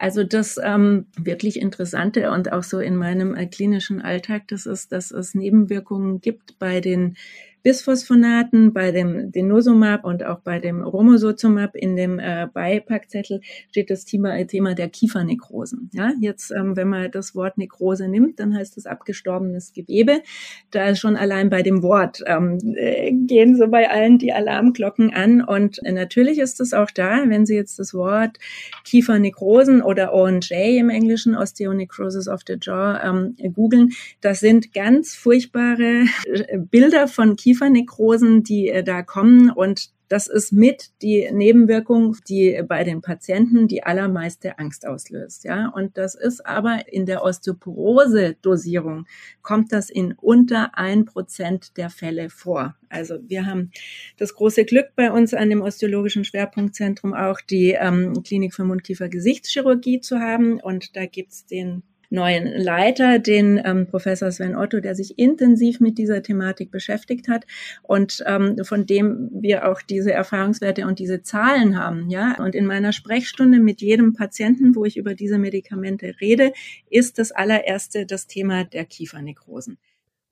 Also 0.00 0.24
das 0.24 0.58
ähm, 0.62 1.04
wirklich 1.18 1.60
Interessante 1.60 2.30
und 2.30 2.52
auch 2.52 2.62
so 2.62 2.78
in 2.78 2.96
meinem 2.96 3.34
äh, 3.34 3.44
klinischen 3.44 4.00
Alltag, 4.00 4.48
das 4.48 4.64
ist, 4.64 4.92
dass 4.92 5.10
es 5.10 5.34
Nebenwirkungen 5.34 6.22
gibt 6.22 6.58
bei 6.58 6.80
den 6.80 7.18
Bisphosphonaten, 7.62 8.72
bei 8.72 8.90
dem 8.90 9.32
Denosumab 9.32 10.04
und 10.04 10.24
auch 10.24 10.40
bei 10.40 10.58
dem 10.58 10.82
Romosozumab 10.82 11.76
in 11.76 11.96
dem 11.96 12.18
äh, 12.18 12.48
Beipackzettel 12.52 13.40
steht 13.70 13.90
das 13.90 14.04
Thema, 14.04 14.36
äh, 14.38 14.46
Thema 14.46 14.74
der 14.74 14.88
Kiefernekrosen. 14.88 15.90
Ja, 15.92 16.12
jetzt, 16.20 16.50
ähm, 16.50 16.76
wenn 16.76 16.88
man 16.88 17.10
das 17.10 17.34
Wort 17.34 17.58
Nekrose 17.58 18.08
nimmt, 18.08 18.40
dann 18.40 18.56
heißt 18.56 18.78
es 18.78 18.86
abgestorbenes 18.86 19.72
Gewebe. 19.72 20.22
Da 20.70 20.94
schon 20.94 21.16
allein 21.16 21.50
bei 21.50 21.62
dem 21.62 21.82
Wort 21.82 22.22
ähm, 22.26 22.58
äh, 22.76 23.12
gehen 23.12 23.56
so 23.56 23.68
bei 23.68 23.90
allen 23.90 24.18
die 24.18 24.32
Alarmglocken 24.32 25.12
an. 25.12 25.42
Und 25.42 25.84
äh, 25.84 25.92
natürlich 25.92 26.38
ist 26.38 26.60
es 26.60 26.72
auch 26.72 26.90
da, 26.90 27.24
wenn 27.26 27.46
Sie 27.46 27.54
jetzt 27.54 27.78
das 27.78 27.94
Wort 27.94 28.38
Kiefernekrosen 28.84 29.82
oder 29.82 30.14
ONJ 30.14 30.78
im 30.78 30.90
Englischen, 30.90 31.36
Osteonecrosis 31.36 32.28
of 32.28 32.40
the 32.46 32.56
Jaw, 32.60 32.98
ähm, 33.02 33.36
googeln, 33.52 33.90
das 34.20 34.40
sind 34.40 34.72
ganz 34.72 35.14
furchtbare 35.14 36.04
äh, 36.26 36.58
Bilder 36.58 37.08
von 37.08 37.36
Kiefernekrosen 37.36 37.49
Kiefernekrosen, 37.50 38.42
die 38.42 38.68
äh, 38.68 38.84
da 38.84 39.02
kommen 39.02 39.50
und 39.50 39.90
das 40.08 40.26
ist 40.26 40.52
mit 40.52 40.90
die 41.02 41.28
Nebenwirkung, 41.32 42.16
die 42.28 42.60
bei 42.66 42.82
den 42.82 43.00
Patienten 43.00 43.68
die 43.68 43.84
allermeiste 43.84 44.58
Angst 44.58 44.84
auslöst, 44.84 45.44
ja. 45.44 45.68
Und 45.68 45.96
das 45.96 46.16
ist 46.16 46.44
aber 46.44 46.92
in 46.92 47.06
der 47.06 47.22
Osteoporose-Dosierung 47.22 49.06
kommt 49.42 49.72
das 49.72 49.88
in 49.88 50.14
unter 50.14 50.76
ein 50.76 51.04
Prozent 51.04 51.76
der 51.76 51.90
Fälle 51.90 52.28
vor. 52.28 52.74
Also 52.88 53.18
wir 53.28 53.46
haben 53.46 53.70
das 54.16 54.34
große 54.34 54.64
Glück 54.64 54.96
bei 54.96 55.12
uns 55.12 55.32
an 55.32 55.48
dem 55.48 55.62
Osteologischen 55.62 56.24
Schwerpunktzentrum 56.24 57.14
auch 57.14 57.40
die 57.40 57.76
ähm, 57.78 58.20
Klinik 58.24 58.52
für 58.52 58.64
Mundkiefer-Gesichtschirurgie 58.64 60.00
zu 60.00 60.18
haben. 60.18 60.58
Und 60.58 60.96
da 60.96 61.06
gibt's 61.06 61.46
den 61.46 61.84
neuen 62.10 62.46
Leiter, 62.46 63.18
den 63.18 63.60
ähm, 63.64 63.86
Professor 63.86 64.30
Sven 64.30 64.56
Otto, 64.56 64.80
der 64.80 64.94
sich 64.94 65.18
intensiv 65.18 65.80
mit 65.80 65.96
dieser 65.96 66.22
Thematik 66.22 66.70
beschäftigt 66.70 67.28
hat 67.28 67.46
und 67.82 68.22
ähm, 68.26 68.56
von 68.64 68.84
dem 68.86 69.30
wir 69.32 69.68
auch 69.68 69.80
diese 69.80 70.12
Erfahrungswerte 70.12 70.86
und 70.86 70.98
diese 70.98 71.22
Zahlen 71.22 71.78
haben. 71.78 72.10
Ja, 72.10 72.36
und 72.38 72.54
in 72.54 72.66
meiner 72.66 72.92
Sprechstunde 72.92 73.60
mit 73.60 73.80
jedem 73.80 74.12
Patienten, 74.12 74.74
wo 74.74 74.84
ich 74.84 74.96
über 74.96 75.14
diese 75.14 75.38
Medikamente 75.38 76.16
rede, 76.20 76.52
ist 76.90 77.18
das 77.18 77.32
allererste 77.32 78.06
das 78.06 78.26
Thema 78.26 78.64
der 78.64 78.84
Kiefernekrosen. 78.84 79.78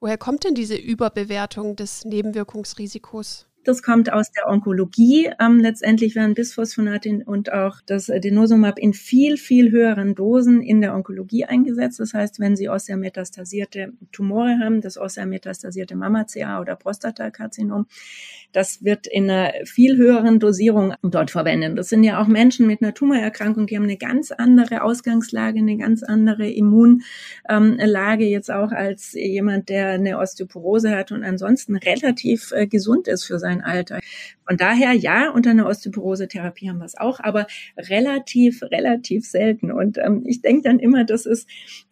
Woher 0.01 0.19
kommt 0.19 0.45
denn 0.45 0.55
diese 0.55 0.77
Überbewertung 0.77 1.75
des 1.75 2.05
Nebenwirkungsrisikos? 2.05 3.48
Das 3.69 3.83
kommt 3.83 4.11
aus 4.11 4.33
der 4.33 4.49
Onkologie. 4.49 5.31
Ähm, 5.39 5.61
letztendlich 5.61 6.17
werden 6.17 6.33
Bisphosphonatin 6.33 7.23
und 7.23 7.53
auch 7.53 7.83
das 7.85 8.07
Denosumab 8.07 8.79
in 8.79 8.95
viel, 8.95 9.37
viel 9.37 9.71
höheren 9.71 10.15
Dosen 10.15 10.63
in 10.63 10.81
der 10.81 10.95
Onkologie 10.95 11.45
eingesetzt. 11.45 12.01
Das 12.01 12.15
heißt, 12.15 12.41
wenn 12.41 12.57
Sie 12.57 12.71
osseometastasierte 12.71 13.93
Tumore 14.11 14.59
haben, 14.59 14.81
das 14.81 14.97
osseometastasierte 14.97 15.97
Mama-CA 15.97 16.63
oder 16.63 16.77
Prostatakarzinom, 16.77 17.85
das 18.53 18.83
wird 18.83 19.07
in 19.07 19.31
einer 19.31 19.53
viel 19.67 19.99
höheren 19.99 20.41
Dosierung 20.41 20.95
dort 21.03 21.31
verwendet. 21.31 21.77
Das 21.77 21.91
sind 21.91 22.03
ja 22.05 22.23
auch 22.23 22.27
Menschen 22.27 22.67
mit 22.67 22.81
einer 22.81 22.95
Tumorerkrankung, 22.95 23.67
die 23.67 23.77
haben 23.77 23.85
eine 23.85 23.99
ganz 23.99 24.33
andere 24.33 24.83
Ausgangslage, 24.83 25.59
eine 25.59 25.77
ganz 25.77 26.03
andere 26.03 26.49
Immunlage 26.49 28.25
jetzt 28.25 28.51
auch 28.51 28.73
als 28.73 29.13
jemand, 29.13 29.69
der 29.69 29.89
eine 29.89 30.17
Osteoporose 30.17 30.97
hat 30.97 31.13
und 31.13 31.23
ansonsten 31.23 31.77
relativ 31.77 32.53
äh, 32.53 32.67
gesund 32.67 33.09
ist 33.09 33.25
für 33.25 33.39
sein 33.39 33.58
Alter. 33.61 34.01
Von 34.47 34.57
daher, 34.57 34.93
ja, 34.93 35.31
unter 35.31 35.51
einer 35.51 35.67
Osteoporose-Therapie 35.67 36.69
haben 36.69 36.79
wir 36.79 36.87
es 36.87 36.97
auch, 36.97 37.21
aber 37.21 37.47
relativ, 37.77 38.63
relativ 38.63 39.27
selten. 39.27 39.71
Und 39.71 39.99
ähm, 39.99 40.25
ich 40.27 40.43
denke 40.43 40.63
dann 40.69 40.79
immer, 40.79 41.05
das 41.05 41.27
ist 41.27 41.49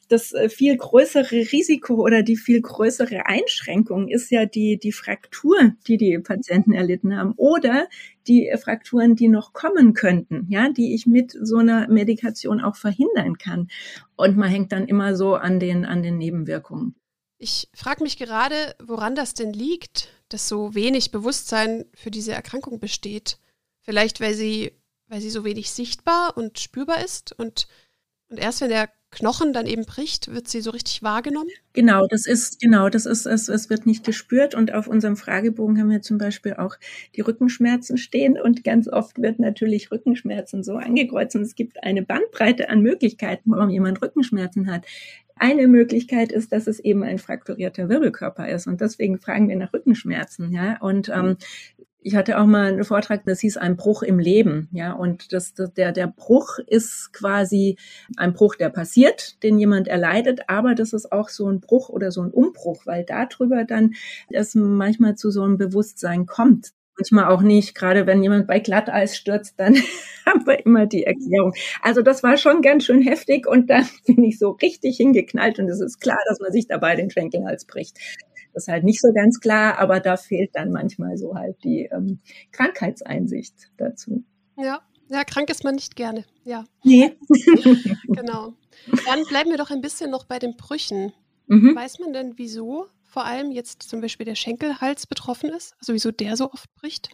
das 0.09 0.33
äh, 0.33 0.49
viel 0.49 0.77
größere 0.77 1.53
Risiko 1.53 1.95
oder 1.95 2.23
die 2.23 2.37
viel 2.37 2.61
größere 2.61 3.27
Einschränkung 3.27 4.09
ist 4.09 4.31
ja 4.31 4.47
die, 4.47 4.79
die 4.79 4.93
Fraktur, 4.93 5.73
die 5.87 5.97
die 5.97 6.19
Patienten 6.19 6.73
erlitten 6.73 7.17
haben 7.17 7.35
oder 7.37 7.89
die 8.27 8.53
Frakturen, 8.57 9.17
die 9.17 9.29
noch 9.29 9.53
kommen 9.53 9.95
könnten, 9.95 10.47
ja, 10.49 10.71
die 10.71 10.95
ich 10.95 11.07
mit 11.07 11.37
so 11.41 11.59
einer 11.59 11.89
Medikation 11.89 12.61
auch 12.61 12.77
verhindern 12.77 13.39
kann. 13.39 13.69
Und 14.17 14.37
man 14.37 14.49
hängt 14.49 14.73
dann 14.73 14.87
immer 14.87 15.17
so 15.17 15.35
an 15.35 15.61
den, 15.61 15.85
an 15.85 16.03
den 16.03 16.19
Nebenwirkungen. 16.19 16.95
Ich 17.39 17.69
frage 17.75 18.03
mich 18.03 18.17
gerade, 18.17 18.75
woran 18.83 19.15
das 19.15 19.35
denn 19.35 19.53
liegt, 19.53 20.09
dass 20.29 20.49
so 20.49 20.75
wenig 20.75 21.11
Bewusstsein 21.11 21.85
für 21.95 22.11
diese 22.11 22.33
Erkrankung 22.33 22.81
besteht. 22.81 23.39
Vielleicht, 23.81 24.21
weil 24.21 24.35
sie, 24.35 24.73
weil 25.07 25.21
sie 25.21 25.31
so 25.31 25.45
wenig 25.45 25.71
sichtbar 25.71 26.37
und 26.37 26.59
spürbar 26.59 27.05
ist 27.05 27.39
und, 27.39 27.69
und 28.29 28.39
erst 28.39 28.63
wenn 28.63 28.71
der 28.71 28.91
Knochen 29.11 29.53
dann 29.53 29.67
eben 29.67 29.85
bricht, 29.85 30.35
wird 30.35 30.49
sie 30.49 30.61
so 30.61 30.71
richtig 30.71 31.03
wahrgenommen? 31.03 31.49
Genau, 31.73 32.07
das 32.07 32.27
ist, 32.27 32.61
genau, 32.61 32.89
das 32.89 33.07
ist, 33.07 33.25
es, 33.25 33.49
es 33.49 33.71
wird 33.71 33.87
nicht 33.87 34.05
gespürt 34.05 34.55
und 34.55 34.75
auf 34.75 34.89
unserem 34.89 35.17
Fragebogen 35.17 35.79
haben 35.81 35.91
wir 35.91 36.03
zum 36.03 36.19
Beispiel 36.19 36.55
auch 36.55 36.77
die 37.15 37.21
Rückenschmerzen 37.23 37.97
stehen 37.97 38.39
und 38.39 38.65
ganz 38.65 38.89
oft 38.89 39.23
wird 39.23 39.39
natürlich 39.39 39.91
Rückenschmerzen 39.91 40.65
so 40.65 40.77
angekreuzt 40.77 41.37
und 41.37 41.43
es 41.43 41.55
gibt 41.55 41.83
eine 41.83 42.03
Bandbreite 42.03 42.69
an 42.69 42.83
Möglichkeiten, 42.83 43.53
warum 43.53 43.71
jemand 43.71 44.03
Rückenschmerzen 44.03 44.71
hat. 44.71 44.85
Eine 45.39 45.69
Möglichkeit 45.69 46.33
ist, 46.33 46.53
dass 46.53 46.67
es 46.67 46.81
eben 46.81 47.03
ein 47.03 47.19
frakturierter 47.19 47.89
Wirbelkörper 47.89 48.49
ist. 48.49 48.67
Und 48.67 48.81
deswegen 48.81 49.19
fragen 49.19 49.49
wir 49.49 49.57
nach 49.57 49.73
Rückenschmerzen, 49.73 50.51
ja. 50.53 50.79
Und 50.81 51.11
ähm, 51.11 51.37
ich 52.07 52.15
hatte 52.15 52.39
auch 52.39 52.47
mal 52.47 52.69
einen 52.69 52.85
Vortrag, 52.85 53.25
das 53.25 53.41
hieß 53.41 53.57
ein 53.57 53.77
Bruch 53.77 54.05
im 54.05 54.21
Leben, 54.21 54.69
ja, 54.71 54.93
und 54.93 55.33
das, 55.33 55.55
das, 55.55 55.75
der, 55.75 55.91
der 55.91 56.07
Bruch 56.07 56.61
ist 56.61 57.13
quasi 57.13 57.79
ein 58.17 58.33
Bruch, 58.33 58.55
der 58.55 58.71
passiert, 58.71 59.43
den 59.43 59.59
jemand 59.59 59.89
erleidet, 59.89 60.43
aber 60.47 60.77
das 60.77 60.93
ist 60.93 61.11
auch 61.11 61.29
so 61.29 61.49
ein 61.51 61.61
Bruch 61.61 61.89
oder 61.89 62.13
so 62.13 62.23
ein 62.23 62.31
Umbruch, 62.31 62.87
weil 62.87 63.05
darüber 63.05 63.65
dann 63.65 63.95
es 64.31 64.55
manchmal 64.55 65.17
zu 65.17 65.33
so 65.33 65.43
einem 65.43 65.59
Bewusstsein 65.59 66.27
kommt, 66.27 66.71
manchmal 66.97 67.27
auch 67.27 67.43
nicht. 67.43 67.75
Gerade 67.75 68.07
wenn 68.07 68.23
jemand 68.23 68.47
bei 68.47 68.59
Glatteis 68.59 69.17
stürzt, 69.17 69.55
dann 69.59 69.75
haben 70.27 70.47
wir 70.47 70.65
immer 70.65 70.87
die 70.87 71.05
Erklärung. 71.05 71.55
Also 71.83 72.03
das 72.03 72.23
war 72.23 72.37
schon 72.37 72.63
ganz 72.63 72.85
schön 72.85 73.03
heftig 73.03 73.47
und 73.47 73.71
dann 73.71 73.87
bin 74.07 74.23
ich 74.25 74.39
so 74.39 74.51
richtig 74.51 74.97
hingeknallt 74.97 75.59
und 75.59 75.69
es 75.69 75.81
ist 75.81 76.01
klar, 76.01 76.19
dass 76.29 76.41
man 76.41 76.53
sich 76.53 76.67
dabei 76.67 76.97
den 76.97 77.11
Schenkelhals 77.11 77.67
bricht. 77.67 77.99
Das 78.55 78.65
ist 78.65 78.69
halt 78.69 78.85
nicht 78.85 79.03
so 79.03 79.13
ganz 79.13 79.41
klar, 79.41 79.79
aber 79.79 80.01
da 80.01 80.17
fehlt 80.17 80.51
dann 80.55 80.73
manchmal 80.73 81.19
so 81.19 81.35
halt 81.35 81.57
die 81.63 81.91
ähm, 81.93 82.21
Krankheitseinsicht 82.53 83.55
dazu. 83.77 84.25
Ja, 84.57 84.81
ja, 85.09 85.25
krank 85.25 85.51
ist 85.51 85.63
man 85.63 85.75
nicht 85.75 85.95
gerne. 85.95 86.25
Ja. 86.45 86.65
Nee. 86.83 87.13
genau. 88.09 88.55
Dann 89.07 89.25
bleiben 89.29 89.51
wir 89.51 89.59
doch 89.59 89.71
ein 89.71 89.81
bisschen 89.81 90.11
noch 90.11 90.25
bei 90.25 90.39
den 90.39 90.57
Brüchen. 90.57 91.13
Mhm. 91.47 91.77
Weiß 91.77 91.99
man 92.01 92.13
denn, 92.13 92.35
wieso 92.37 92.87
vor 93.17 93.25
allem 93.25 93.51
jetzt 93.51 93.83
zum 93.85 94.03
Beispiel 94.03 94.27
der 94.27 94.35
Schenkelhals 94.35 95.07
betroffen 95.07 95.49
ist? 95.49 95.75
Also 95.79 95.95
wieso 95.95 96.11
der 96.11 96.37
so 96.37 96.53
oft 96.53 96.69
bricht? 96.75 97.09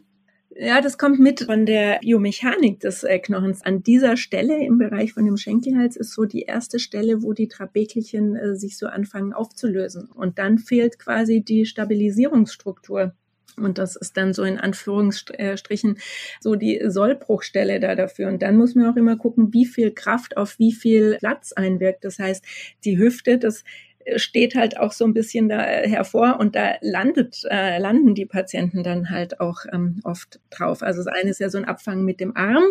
Ja, 0.50 0.80
das 0.80 0.98
kommt 0.98 1.20
mit 1.20 1.44
von 1.44 1.64
der 1.64 2.00
Biomechanik 2.00 2.80
des 2.80 3.04
äh, 3.04 3.20
Knochens. 3.20 3.62
An 3.64 3.84
dieser 3.84 4.16
Stelle 4.16 4.66
im 4.66 4.78
Bereich 4.78 5.12
von 5.12 5.24
dem 5.24 5.36
Schenkelhals 5.36 5.94
ist 5.94 6.12
so 6.12 6.24
die 6.24 6.42
erste 6.42 6.80
Stelle, 6.80 7.22
wo 7.22 7.34
die 7.34 7.46
Trabekelchen 7.46 8.34
äh, 8.34 8.56
sich 8.56 8.78
so 8.78 8.88
anfangen 8.88 9.32
aufzulösen. 9.32 10.10
Und 10.10 10.40
dann 10.40 10.58
fehlt 10.58 10.98
quasi 10.98 11.40
die 11.40 11.66
Stabilisierungsstruktur. 11.66 13.14
Und 13.56 13.78
das 13.78 13.94
ist 13.94 14.16
dann 14.16 14.32
so 14.32 14.42
in 14.42 14.58
Anführungsstrichen 14.58 15.98
so 16.40 16.56
die 16.56 16.80
Sollbruchstelle 16.84 17.78
da 17.78 17.94
dafür. 17.94 18.28
Und 18.28 18.42
dann 18.42 18.56
muss 18.56 18.74
man 18.74 18.86
auch 18.86 18.96
immer 18.96 19.16
gucken, 19.16 19.52
wie 19.52 19.66
viel 19.66 19.92
Kraft 19.92 20.36
auf 20.36 20.58
wie 20.58 20.72
viel 20.72 21.16
Platz 21.18 21.52
einwirkt. 21.52 22.04
Das 22.04 22.18
heißt, 22.18 22.44
die 22.84 22.98
Hüfte, 22.98 23.38
das 23.38 23.62
steht 24.16 24.54
halt 24.54 24.78
auch 24.78 24.92
so 24.92 25.04
ein 25.04 25.14
bisschen 25.14 25.48
da 25.48 25.60
hervor 25.60 26.38
und 26.38 26.54
da 26.54 26.74
landet, 26.80 27.42
äh, 27.50 27.78
landen 27.78 28.14
die 28.14 28.26
Patienten 28.26 28.82
dann 28.82 29.10
halt 29.10 29.40
auch 29.40 29.58
ähm, 29.72 30.00
oft 30.04 30.40
drauf. 30.50 30.82
Also 30.82 31.02
das 31.04 31.12
eine 31.12 31.30
ist 31.30 31.40
ja 31.40 31.48
so 31.48 31.58
ein 31.58 31.64
Abfangen 31.64 32.04
mit 32.04 32.20
dem 32.20 32.36
Arm, 32.36 32.64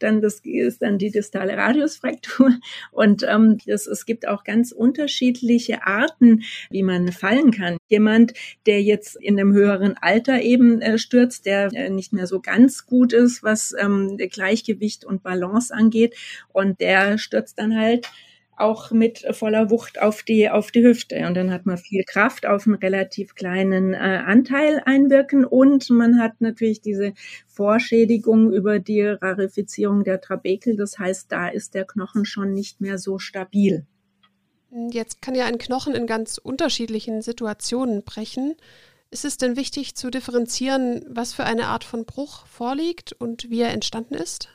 dann 0.00 0.20
das 0.20 0.40
ist 0.40 0.82
dann 0.82 0.98
die 0.98 1.10
distale 1.10 1.56
Radiusfraktur 1.56 2.50
und 2.92 3.22
ähm, 3.28 3.58
das, 3.66 3.86
es 3.86 4.06
gibt 4.06 4.26
auch 4.26 4.44
ganz 4.44 4.72
unterschiedliche 4.72 5.86
Arten, 5.86 6.42
wie 6.70 6.82
man 6.82 7.12
fallen 7.12 7.50
kann. 7.50 7.76
Jemand, 7.88 8.34
der 8.66 8.82
jetzt 8.82 9.16
in 9.16 9.38
einem 9.38 9.52
höheren 9.52 9.96
Alter 10.00 10.40
eben 10.42 10.80
äh, 10.80 10.98
stürzt, 10.98 11.46
der 11.46 11.72
äh, 11.72 11.90
nicht 11.90 12.12
mehr 12.12 12.26
so 12.26 12.40
ganz 12.40 12.86
gut 12.86 13.12
ist, 13.12 13.42
was 13.42 13.74
ähm, 13.78 14.16
Gleichgewicht 14.16 15.04
und 15.04 15.22
Balance 15.22 15.72
angeht 15.74 16.14
und 16.48 16.80
der 16.80 17.18
stürzt 17.18 17.58
dann 17.58 17.78
halt 17.78 18.08
auch 18.60 18.90
mit 18.90 19.24
voller 19.32 19.70
Wucht 19.70 20.00
auf 20.00 20.22
die, 20.22 20.48
auf 20.48 20.70
die 20.70 20.82
Hüfte. 20.82 21.26
Und 21.26 21.34
dann 21.34 21.50
hat 21.50 21.66
man 21.66 21.78
viel 21.78 22.04
Kraft 22.04 22.46
auf 22.46 22.66
einen 22.66 22.76
relativ 22.76 23.34
kleinen 23.34 23.94
äh, 23.94 23.96
Anteil 23.96 24.82
einwirken 24.84 25.44
und 25.44 25.88
man 25.90 26.20
hat 26.20 26.40
natürlich 26.40 26.80
diese 26.80 27.12
Vorschädigung 27.46 28.52
über 28.52 28.78
die 28.78 29.02
Rarifizierung 29.02 30.04
der 30.04 30.20
Trabekel. 30.20 30.76
Das 30.76 30.98
heißt, 30.98 31.30
da 31.30 31.48
ist 31.48 31.74
der 31.74 31.84
Knochen 31.84 32.24
schon 32.24 32.52
nicht 32.52 32.80
mehr 32.80 32.98
so 32.98 33.18
stabil. 33.18 33.86
Jetzt 34.90 35.20
kann 35.20 35.34
ja 35.34 35.46
ein 35.46 35.58
Knochen 35.58 35.94
in 35.94 36.06
ganz 36.06 36.38
unterschiedlichen 36.38 37.22
Situationen 37.22 38.04
brechen. 38.04 38.54
Ist 39.10 39.24
es 39.24 39.36
denn 39.36 39.56
wichtig 39.56 39.96
zu 39.96 40.10
differenzieren, 40.10 41.04
was 41.08 41.32
für 41.32 41.44
eine 41.44 41.66
Art 41.66 41.82
von 41.82 42.04
Bruch 42.04 42.46
vorliegt 42.46 43.12
und 43.12 43.50
wie 43.50 43.60
er 43.60 43.70
entstanden 43.70 44.14
ist? 44.14 44.48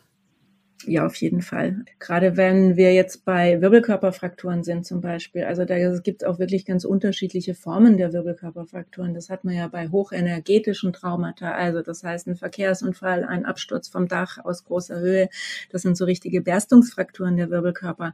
Ja, 0.87 1.05
auf 1.05 1.15
jeden 1.15 1.41
Fall. 1.41 1.83
Gerade 1.99 2.37
wenn 2.37 2.75
wir 2.75 2.93
jetzt 2.93 3.25
bei 3.25 3.59
Wirbelkörperfrakturen 3.59 4.63
sind 4.63 4.85
zum 4.85 5.01
Beispiel. 5.01 5.43
Also 5.43 5.65
da 5.65 5.97
gibt 5.99 6.21
es 6.21 6.27
auch 6.27 6.37
wirklich 6.37 6.65
ganz 6.65 6.85
unterschiedliche 6.85 7.55
Formen 7.55 7.97
der 7.97 8.13
Wirbelkörperfrakturen. 8.13 9.15
Das 9.15 9.29
hat 9.29 9.43
man 9.45 9.55
ja 9.55 9.67
bei 9.67 9.89
hochenergetischen 9.89 10.93
Traumata. 10.93 11.53
Also 11.53 11.81
das 11.81 12.03
heißt 12.03 12.27
ein 12.27 12.35
Verkehrsunfall, 12.35 13.23
ein 13.23 13.45
Absturz 13.45 13.87
vom 13.87 14.07
Dach 14.07 14.37
aus 14.43 14.63
großer 14.63 14.99
Höhe. 14.99 15.29
Das 15.71 15.81
sind 15.81 15.97
so 15.97 16.05
richtige 16.05 16.41
Berstungsfrakturen 16.41 17.37
der 17.37 17.49
Wirbelkörper. 17.49 18.13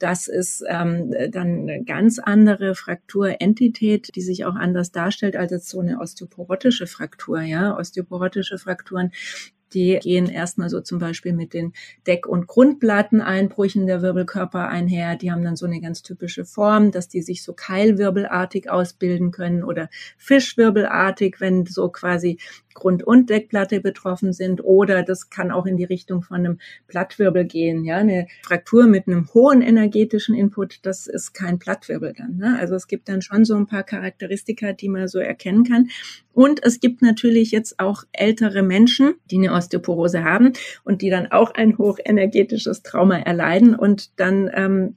Das 0.00 0.26
ist 0.26 0.64
ähm, 0.68 1.14
dann 1.30 1.68
eine 1.68 1.84
ganz 1.84 2.18
andere 2.18 2.74
Frakturentität, 2.74 4.14
die 4.16 4.22
sich 4.22 4.44
auch 4.44 4.56
anders 4.56 4.90
darstellt 4.90 5.36
als 5.36 5.52
jetzt 5.52 5.68
so 5.68 5.80
eine 5.80 6.00
osteoporotische 6.00 6.88
Fraktur. 6.88 7.42
Ja, 7.42 7.76
osteoporotische 7.76 8.58
Frakturen, 8.58 9.12
die 9.74 9.98
gehen 10.00 10.28
erstmal 10.28 10.68
so 10.68 10.80
zum 10.80 10.98
Beispiel 10.98 11.32
mit 11.32 11.54
den 11.54 11.72
Deck- 12.06 12.26
und 12.26 12.46
Grundplatteneinbrüchen 12.46 13.86
der 13.86 14.02
Wirbelkörper 14.02 14.68
einher. 14.68 15.16
Die 15.16 15.30
haben 15.30 15.42
dann 15.42 15.56
so 15.56 15.66
eine 15.66 15.80
ganz 15.80 16.02
typische 16.02 16.44
Form, 16.44 16.90
dass 16.90 17.08
die 17.08 17.22
sich 17.22 17.42
so 17.42 17.52
keilwirbelartig 17.52 18.70
ausbilden 18.70 19.30
können 19.30 19.64
oder 19.64 19.88
fischwirbelartig, 20.16 21.40
wenn 21.40 21.66
so 21.66 21.88
quasi 21.88 22.38
Grund- 22.78 23.02
und 23.02 23.28
Deckplatte 23.28 23.80
betroffen 23.80 24.32
sind. 24.32 24.62
Oder 24.62 25.02
das 25.02 25.30
kann 25.30 25.50
auch 25.50 25.66
in 25.66 25.76
die 25.76 25.84
Richtung 25.84 26.22
von 26.22 26.36
einem 26.36 26.58
Plattwirbel 26.86 27.44
gehen. 27.44 27.84
Ja, 27.84 27.96
eine 27.96 28.28
Fraktur 28.42 28.86
mit 28.86 29.08
einem 29.08 29.28
hohen 29.34 29.62
energetischen 29.62 30.36
Input, 30.36 30.78
das 30.86 31.08
ist 31.08 31.32
kein 31.32 31.58
Plattwirbel 31.58 32.14
dann. 32.16 32.36
Ne? 32.36 32.56
Also 32.58 32.76
es 32.76 32.86
gibt 32.86 33.08
dann 33.08 33.20
schon 33.20 33.44
so 33.44 33.56
ein 33.56 33.66
paar 33.66 33.82
Charakteristika, 33.82 34.72
die 34.72 34.88
man 34.88 35.08
so 35.08 35.18
erkennen 35.18 35.64
kann. 35.64 35.88
Und 36.38 36.64
es 36.64 36.78
gibt 36.78 37.02
natürlich 37.02 37.50
jetzt 37.50 37.80
auch 37.80 38.04
ältere 38.12 38.62
Menschen, 38.62 39.14
die 39.28 39.38
eine 39.38 39.52
Osteoporose 39.52 40.22
haben 40.22 40.52
und 40.84 41.02
die 41.02 41.10
dann 41.10 41.32
auch 41.32 41.50
ein 41.50 41.76
hochenergetisches 41.78 42.84
Trauma 42.84 43.18
erleiden 43.18 43.74
und 43.74 44.20
dann 44.20 44.48
ähm, 44.54 44.94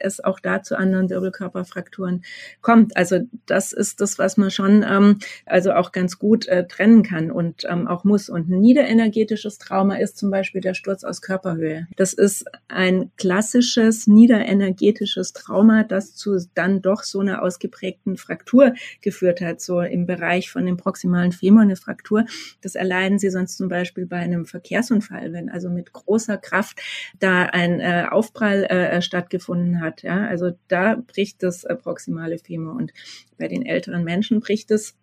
es 0.00 0.22
auch 0.22 0.38
da 0.38 0.62
zu 0.62 0.76
anderen 0.76 1.08
Wirbelkörperfrakturen 1.08 2.24
kommt. 2.60 2.94
Also 2.94 3.20
das 3.46 3.72
ist 3.72 4.02
das, 4.02 4.18
was 4.18 4.36
man 4.36 4.50
schon 4.50 4.84
ähm, 4.86 5.18
also 5.46 5.72
auch 5.72 5.92
ganz 5.92 6.18
gut 6.18 6.46
äh, 6.48 6.66
trennen 6.66 7.02
kann 7.02 7.21
und 7.30 7.64
ähm, 7.68 7.86
auch 7.86 8.04
muss. 8.04 8.28
Und 8.28 8.48
ein 8.48 8.60
niederenergetisches 8.60 9.58
Trauma 9.58 9.96
ist 9.96 10.16
zum 10.16 10.30
Beispiel 10.30 10.60
der 10.60 10.74
Sturz 10.74 11.04
aus 11.04 11.22
Körperhöhe. 11.22 11.86
Das 11.96 12.12
ist 12.12 12.44
ein 12.68 13.10
klassisches 13.16 14.06
niederenergetisches 14.06 15.32
Trauma, 15.32 15.84
das 15.84 16.14
zu 16.14 16.38
dann 16.54 16.82
doch 16.82 17.02
so 17.02 17.20
einer 17.20 17.42
ausgeprägten 17.42 18.16
Fraktur 18.16 18.74
geführt 19.00 19.40
hat, 19.40 19.60
so 19.60 19.80
im 19.80 20.06
Bereich 20.06 20.50
von 20.50 20.66
dem 20.66 20.76
proximalen 20.76 21.32
Femur 21.32 21.62
eine 21.62 21.76
Fraktur. 21.76 22.24
Das 22.60 22.74
erleiden 22.74 23.18
sie 23.18 23.30
sonst 23.30 23.56
zum 23.56 23.68
Beispiel 23.68 24.06
bei 24.06 24.16
einem 24.16 24.46
Verkehrsunfall, 24.46 25.32
wenn 25.32 25.48
also 25.48 25.68
mit 25.70 25.92
großer 25.92 26.38
Kraft 26.38 26.80
da 27.18 27.44
ein 27.44 27.80
äh, 27.80 28.06
Aufprall 28.10 28.64
äh, 28.64 29.02
stattgefunden 29.02 29.80
hat. 29.80 30.02
Ja, 30.02 30.26
also 30.26 30.52
da 30.68 30.96
bricht 30.96 31.42
das 31.42 31.64
äh, 31.64 31.74
proximale 31.76 32.38
Femur 32.38 32.74
und 32.74 32.92
bei 33.38 33.48
den 33.48 33.66
älteren 33.66 34.04
Menschen 34.04 34.40
bricht 34.40 34.70
es 34.70 34.96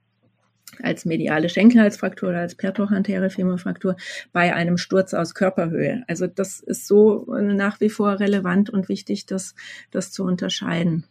als 0.82 1.06
mediale 1.06 1.50
Schenkelhalsfraktur 1.50 2.30
oder 2.30 2.40
als 2.40 2.56
pertorantäre 2.56 3.30
Femurfraktur 3.30 3.96
bei 4.32 4.54
einem 4.54 4.78
Sturz 4.78 5.14
aus 5.14 5.34
Körperhöhe. 5.34 6.04
Also 6.08 6.28
das 6.28 6.60
ist 6.60 6.88
so 6.88 7.26
nach 7.40 7.80
wie 7.82 7.90
vor 7.90 8.20
relevant 8.20 8.70
und 8.70 8.90
wichtig, 8.90 9.26
das, 9.26 9.56
das 9.92 10.12
zu 10.12 10.24
unterscheiden. 10.24 11.06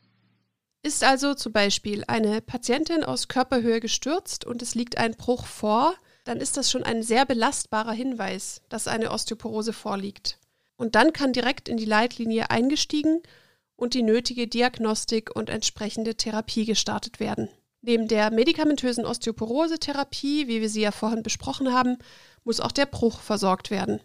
Ist 0.82 1.02
also 1.04 1.34
zum 1.34 1.52
Beispiel 1.52 2.04
eine 2.06 2.40
Patientin 2.40 3.02
aus 3.02 3.28
Körperhöhe 3.28 3.80
gestürzt 3.80 4.44
und 4.44 4.62
es 4.62 4.74
liegt 4.74 4.96
ein 4.96 5.12
Bruch 5.12 5.46
vor, 5.46 5.94
dann 6.24 6.38
ist 6.38 6.56
das 6.56 6.70
schon 6.70 6.84
ein 6.84 7.02
sehr 7.02 7.26
belastbarer 7.26 7.92
Hinweis, 7.92 8.62
dass 8.68 8.86
eine 8.86 9.10
Osteoporose 9.10 9.72
vorliegt. 9.72 10.38
Und 10.76 10.94
dann 10.94 11.12
kann 11.12 11.32
direkt 11.32 11.68
in 11.68 11.76
die 11.76 11.84
Leitlinie 11.84 12.50
eingestiegen 12.50 13.22
und 13.76 13.94
die 13.94 14.02
nötige 14.02 14.46
Diagnostik 14.46 15.34
und 15.34 15.50
entsprechende 15.50 16.14
Therapie 16.14 16.64
gestartet 16.64 17.18
werden. 17.18 17.48
Neben 17.80 18.08
der 18.08 18.32
medikamentösen 18.32 19.04
Osteoporose-Therapie, 19.04 20.48
wie 20.48 20.60
wir 20.60 20.68
sie 20.68 20.80
ja 20.80 20.90
vorhin 20.90 21.22
besprochen 21.22 21.72
haben, 21.72 21.98
muss 22.44 22.60
auch 22.60 22.72
der 22.72 22.86
Bruch 22.86 23.20
versorgt 23.20 23.70
werden. 23.70 24.00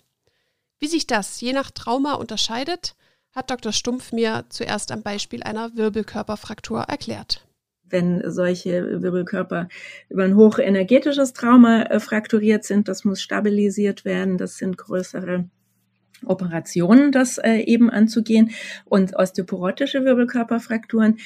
Wie 0.79 0.87
sich 0.87 1.07
das 1.07 1.41
je 1.41 1.53
nach 1.53 1.71
Trauma 1.71 2.13
unterscheidet, 2.13 2.95
hat 3.31 3.49
Dr. 3.49 3.71
Stumpf 3.71 4.11
mir 4.11 4.45
zuerst 4.49 4.91
am 4.91 5.01
Beispiel 5.01 5.41
einer 5.41 5.75
Wirbelkörperfraktur 5.75 6.81
erklärt. 6.81 7.47
Wenn 7.83 8.21
solche 8.29 9.01
Wirbelkörper 9.01 9.69
über 10.09 10.23
ein 10.23 10.35
hochenergetisches 10.35 11.33
Trauma 11.33 11.83
äh, 11.83 11.99
frakturiert 11.99 12.63
sind, 12.63 12.87
das 12.87 13.05
muss 13.05 13.21
stabilisiert 13.21 14.05
werden, 14.05 14.37
das 14.37 14.57
sind 14.57 14.77
größere 14.77 15.49
Operationen, 16.25 17.11
das 17.11 17.37
äh, 17.37 17.57
eben 17.57 17.89
anzugehen. 17.89 18.51
Und 18.85 19.15
osteoporotische 19.15 20.05
Wirbelkörperfrakturen 20.05 21.17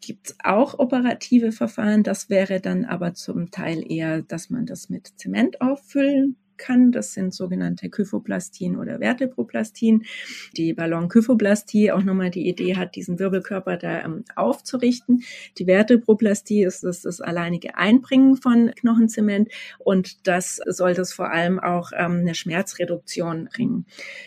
gibt 0.00 0.28
es 0.28 0.36
auch 0.42 0.78
operative 0.78 1.52
Verfahren. 1.52 2.02
Das 2.02 2.30
wäre 2.30 2.60
dann 2.60 2.84
aber 2.84 3.14
zum 3.14 3.50
Teil 3.50 3.84
eher, 3.90 4.22
dass 4.22 4.50
man 4.50 4.66
das 4.66 4.88
mit 4.88 5.12
Zement 5.18 5.60
auffüllen 5.60 6.36
kann. 6.58 6.92
Das 6.92 7.12
sind 7.12 7.34
sogenannte 7.34 7.90
Kyphoplastien 7.90 8.76
oder 8.76 8.98
Verteproplastien. 8.98 10.04
Die 10.56 10.72
Ballonkyphoplastie 10.72 11.92
auch 11.92 12.02
nochmal 12.02 12.30
die 12.30 12.48
Idee 12.48 12.76
hat, 12.76 12.96
diesen 12.96 13.18
Wirbelkörper 13.18 13.76
da 13.76 14.04
ähm, 14.04 14.24
aufzurichten. 14.34 15.22
Die 15.58 15.66
Vertebroplastie 15.66 16.64
ist 16.64 16.84
das, 16.84 17.02
das 17.02 17.20
alleinige 17.20 17.76
Einbringen 17.76 18.36
von 18.36 18.70
Knochenzement 18.74 19.50
und 19.78 20.26
das 20.26 20.60
soll 20.66 20.94
das 20.94 21.12
vor 21.12 21.30
allem 21.30 21.58
auch 21.58 21.92
ähm, 21.94 22.20
eine 22.20 22.34
Schmerzreduktion 22.34 23.48
bringen. 23.52 23.86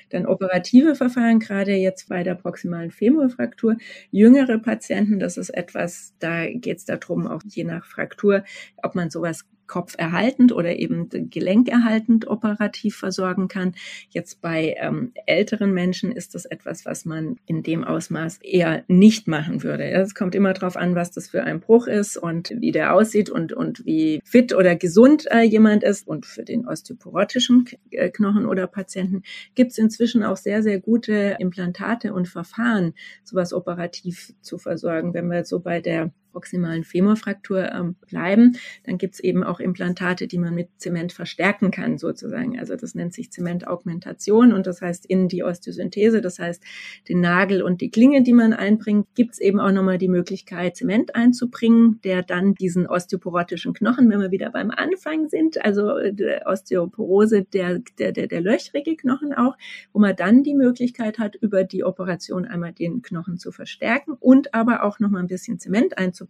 Dann 0.10 0.26
operative 0.26 0.96
Verfahren, 0.96 1.40
gerade 1.40 1.74
jetzt 1.74 2.10
bei 2.10 2.24
der 2.24 2.36
proximalen 2.36 2.92
Femurfraktur, 2.92 3.78
jüngere 4.12 4.58
Patienten, 4.60 5.20
das 5.20 5.38
ist 5.38 5.50
etwas, 5.50 6.14
da 6.20 6.50
geht 6.50 6.78
es 6.78 6.86
darum, 6.86 7.28
auch 7.28 7.42
je 7.46 7.64
nach 7.64 7.86
Fraktur, 7.86 8.44
ob 8.82 8.96
man 8.96 9.10
sowas 9.10 9.46
kopferhaltend 9.70 10.52
oder 10.52 10.78
eben 10.78 11.08
gelenkerhaltend 11.30 12.28
operativ 12.28 12.98
versorgen 12.98 13.48
kann. 13.48 13.76
Jetzt 14.10 14.42
bei 14.42 14.76
ähm, 14.80 15.14
älteren 15.26 15.72
Menschen 15.72 16.12
ist 16.12 16.36
das 16.36 16.44
etwas, 16.44 16.86
was 16.86 17.06
man 17.06 17.38
in 17.46 17.64
dem 17.64 17.86
Ausmaß 17.86 18.40
eher 18.42 18.84
nicht 18.88 19.28
machen 19.28 19.64
würde. 19.64 19.86
Es 19.86 20.16
kommt 20.16 20.36
immer 20.36 20.54
darauf 20.54 20.76
an, 20.76 20.96
was 20.96 21.12
das 21.12 21.30
für 21.30 21.44
ein 21.44 21.62
Bruch 21.62 21.88
ist 21.88 22.18
und 22.18 22.54
wie 22.60 22.72
der 22.72 22.94
aussieht 22.94 23.30
und, 23.30 23.54
und 23.54 23.86
wie 23.86 24.20
fit 24.26 24.54
oder 24.54 24.76
gesund 24.76 25.28
äh, 25.32 25.44
jemand 25.44 25.84
ist. 25.84 26.08
Und 26.08 26.26
für 26.26 26.44
den 26.44 26.68
osteoporotischen 26.68 27.66
äh, 27.92 28.10
Knochen 28.10 28.48
oder 28.48 28.68
Patienten 28.68 29.22
gibt 29.54 29.72
es 29.72 29.78
inzwischen 29.78 30.24
auch 30.24 30.38
sehr, 30.38 30.64
sehr 30.64 30.80
gute 30.80 31.38
Implantate 31.40 32.14
und 32.14 32.28
Verfahren, 32.28 32.94
sowas 33.24 33.54
operativ 33.54 34.34
zu 34.42 34.58
versorgen. 34.58 35.14
Wenn 35.14 35.30
wir 35.30 35.46
so 35.46 35.60
bei 35.60 35.80
der 35.80 36.12
proximalen 36.40 36.86
Femorfraktur 36.86 37.70
ähm, 37.74 37.96
bleiben. 38.08 38.56
Dann 38.86 38.98
gibt's 38.98 39.20
eben 39.20 39.44
auch 39.44 39.60
Implantate, 39.60 40.26
die 40.26 40.38
man 40.38 40.56
mit 40.56 40.70
Zement 40.78 41.12
verstärken 41.12 41.70
kann, 41.70 41.98
sozusagen. 41.98 42.58
Also 42.58 42.78
das 42.78 42.96
nennt 42.96 43.14
sich 43.14 43.30
Zementaugmentation 43.30 44.54
und 44.54 44.66
das 44.66 44.82
heißt 44.82 45.06
in 45.06 45.28
die 45.28 45.44
Osteosynthese, 45.44 46.22
das 46.22 46.40
heißt 46.40 46.64
den 47.10 47.20
Nagel 47.20 47.62
und 47.62 47.82
die 47.82 47.92
Klinge, 47.92 48.24
die 48.24 48.32
man 48.32 48.54
einbringt, 48.54 49.08
gibt's 49.16 49.40
eben 49.40 49.60
auch 49.60 49.74
nochmal 49.74 49.98
die 49.98 50.08
Möglichkeit, 50.08 50.78
Zement 50.78 51.14
einzubringen, 51.14 52.00
der 52.06 52.24
dann 52.24 52.54
diesen 52.54 52.88
osteoporotischen 52.88 53.74
Knochen, 53.74 54.10
wenn 54.10 54.22
wir 54.22 54.32
wieder 54.32 54.50
beim 54.50 54.72
Anfang 54.72 55.28
sind, 55.28 55.64
also 55.66 55.98
äh, 55.98 56.40
Osteoporose, 56.46 57.44
der, 57.44 57.80
der, 57.98 58.14
der, 58.14 58.28
der 58.28 58.40
löchrige 58.40 58.96
Knochen 58.96 59.34
auch, 59.34 59.58
wo 59.92 60.00
man 60.00 60.16
dann 60.16 60.44
die 60.44 60.56
Möglichkeit 60.56 61.20
hat, 61.20 61.36
über 61.36 61.66
die 61.66 61.84
Operation 61.84 62.46
einmal 62.46 62.72
den 62.72 63.02
Knochen 63.02 63.38
zu 63.38 63.52
verstärken 63.52 64.14
und 64.18 64.54
aber 64.54 64.84
auch 64.84 65.00
nochmal 65.00 65.22
ein 65.22 65.28
bisschen 65.28 65.60
Zement 65.60 65.98
einzubringen, 65.98 66.29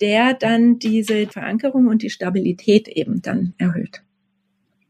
der 0.00 0.34
dann 0.34 0.78
diese 0.78 1.26
Verankerung 1.26 1.86
und 1.86 2.02
die 2.02 2.10
Stabilität 2.10 2.88
eben 2.88 3.22
dann 3.22 3.54
erhöht. 3.58 4.02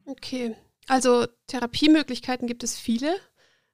Okay, 0.05 0.55
also 0.89 1.27
Therapiemöglichkeiten 1.47 2.47
gibt 2.47 2.65
es 2.65 2.79
viele. 2.79 3.15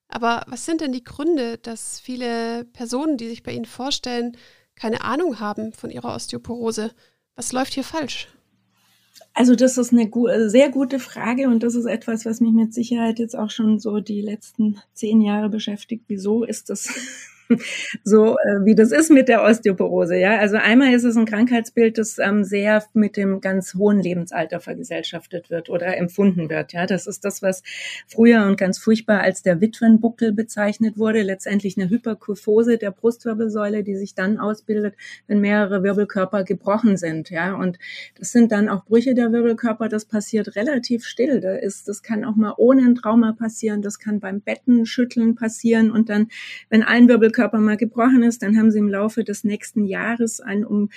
Aber 0.08 0.44
was 0.46 0.66
sind 0.66 0.82
denn 0.82 0.92
die 0.92 1.04
Gründe, 1.04 1.56
dass 1.56 1.98
viele 1.98 2.64
Personen, 2.64 3.16
die 3.16 3.28
sich 3.28 3.42
bei 3.42 3.52
Ihnen 3.52 3.64
vorstellen, 3.64 4.36
keine 4.74 5.04
Ahnung 5.04 5.40
haben 5.40 5.72
von 5.72 5.90
ihrer 5.90 6.14
Osteoporose? 6.14 6.92
Was 7.34 7.52
läuft 7.52 7.72
hier 7.72 7.84
falsch? 7.84 8.28
Also 9.34 9.54
das 9.54 9.78
ist 9.78 9.92
eine 9.92 10.50
sehr 10.50 10.70
gute 10.70 10.98
Frage 10.98 11.48
und 11.48 11.62
das 11.62 11.74
ist 11.74 11.86
etwas, 11.86 12.26
was 12.26 12.40
mich 12.40 12.52
mit 12.52 12.74
Sicherheit 12.74 13.18
jetzt 13.18 13.36
auch 13.36 13.50
schon 13.50 13.78
so 13.78 14.00
die 14.00 14.20
letzten 14.20 14.80
zehn 14.92 15.22
Jahre 15.22 15.48
beschäftigt. 15.48 16.04
Wieso 16.08 16.44
ist 16.44 16.68
das 16.68 16.88
so 18.04 18.36
äh, 18.36 18.64
wie 18.64 18.74
das 18.74 18.92
ist 18.92 19.10
mit 19.10 19.28
der 19.28 19.42
Osteoporose. 19.42 20.16
Ja, 20.16 20.38
also 20.38 20.56
einmal 20.56 20.92
ist 20.94 21.04
es 21.04 21.16
ein 21.16 21.26
Krankheitsbild, 21.26 21.98
das 21.98 22.18
ähm, 22.18 22.44
sehr 22.44 22.82
mit 22.94 23.16
dem 23.16 23.40
ganz 23.40 23.74
hohen 23.74 24.00
Lebensalter 24.00 24.60
vergesellschaftet 24.60 25.50
wird 25.50 25.68
oder 25.68 25.96
empfunden 25.96 26.48
wird. 26.48 26.72
Ja, 26.72 26.86
das 26.86 27.06
ist 27.06 27.24
das, 27.24 27.42
was 27.42 27.62
früher 28.06 28.46
und 28.46 28.56
ganz 28.56 28.78
furchtbar 28.78 29.20
als 29.20 29.42
der 29.42 29.60
Witwenbuckel 29.60 30.32
bezeichnet 30.32 30.98
wurde. 30.98 31.22
Letztendlich 31.22 31.76
eine 31.76 31.90
Hyperkyphose 31.90 32.78
der 32.78 32.90
Brustwirbelsäule, 32.90 33.82
die 33.82 33.96
sich 33.96 34.14
dann 34.14 34.38
ausbildet, 34.38 34.94
wenn 35.26 35.40
mehrere 35.40 35.82
Wirbelkörper 35.82 36.44
gebrochen 36.44 36.96
sind. 36.96 37.30
Ja, 37.30 37.54
und 37.54 37.78
das 38.18 38.32
sind 38.32 38.52
dann 38.52 38.68
auch 38.68 38.84
Brüche 38.84 39.14
der 39.14 39.32
Wirbelkörper. 39.32 39.88
Das 39.88 40.04
passiert 40.04 40.56
relativ 40.56 41.04
still. 41.04 41.40
Da 41.40 41.54
ist, 41.54 41.88
das 41.88 42.02
kann 42.02 42.24
auch 42.24 42.36
mal 42.36 42.54
ohne 42.56 42.82
ein 42.82 42.94
Trauma 42.94 43.32
passieren. 43.32 43.82
Das 43.82 43.98
kann 43.98 44.20
beim 44.20 44.40
Betten 44.40 44.86
schütteln 44.86 45.34
passieren 45.34 45.90
und 45.90 46.08
dann, 46.08 46.28
wenn 46.68 46.82
ein 46.82 47.08
Wirbelkörper 47.08 47.41
Oberkörper 47.42 47.58
mal 47.58 47.76
gebrochen 47.76 48.22
ist, 48.22 48.42
dann 48.42 48.56
haben 48.56 48.70
sie 48.70 48.78
im 48.78 48.88
Laufe 48.88 49.24
des 49.24 49.42
nächsten 49.42 49.84
Jahres 49.84 50.40
ein 50.40 50.64
um 50.64 50.90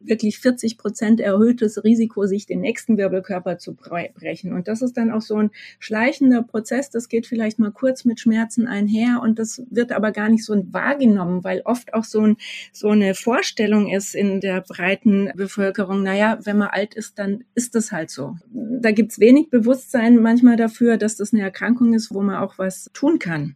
wirklich 0.00 0.40
40 0.40 0.78
Prozent 0.78 1.20
erhöhtes 1.20 1.84
Risiko, 1.84 2.26
sich 2.26 2.44
den 2.44 2.60
nächsten 2.60 2.98
Wirbelkörper 2.98 3.58
zu 3.58 3.74
brechen. 3.74 4.52
Und 4.52 4.66
das 4.66 4.82
ist 4.82 4.96
dann 4.96 5.12
auch 5.12 5.20
so 5.20 5.36
ein 5.36 5.50
schleichender 5.78 6.42
Prozess. 6.42 6.90
Das 6.90 7.08
geht 7.08 7.28
vielleicht 7.28 7.60
mal 7.60 7.70
kurz 7.70 8.04
mit 8.04 8.18
Schmerzen 8.18 8.66
einher 8.66 9.20
und 9.22 9.38
das 9.38 9.62
wird 9.70 9.92
aber 9.92 10.10
gar 10.10 10.28
nicht 10.28 10.44
so 10.44 10.60
wahrgenommen, 10.72 11.44
weil 11.44 11.62
oft 11.64 11.94
auch 11.94 12.02
so, 12.02 12.22
ein, 12.22 12.36
so 12.72 12.88
eine 12.88 13.14
Vorstellung 13.14 13.88
ist 13.88 14.16
in 14.16 14.40
der 14.40 14.62
breiten 14.62 15.30
Bevölkerung, 15.36 16.02
naja, 16.02 16.40
wenn 16.42 16.58
man 16.58 16.68
alt 16.68 16.94
ist, 16.94 17.20
dann 17.20 17.44
ist 17.54 17.76
das 17.76 17.92
halt 17.92 18.10
so. 18.10 18.36
Da 18.50 18.90
gibt's 18.90 19.20
wenig 19.20 19.50
Bewusstsein 19.50 20.16
manchmal 20.16 20.56
dafür, 20.56 20.96
dass 20.96 21.14
das 21.14 21.32
eine 21.32 21.42
Erkrankung 21.42 21.94
ist, 21.94 22.12
wo 22.12 22.22
man 22.22 22.42
auch 22.42 22.58
was 22.58 22.90
tun 22.92 23.20
kann. 23.20 23.54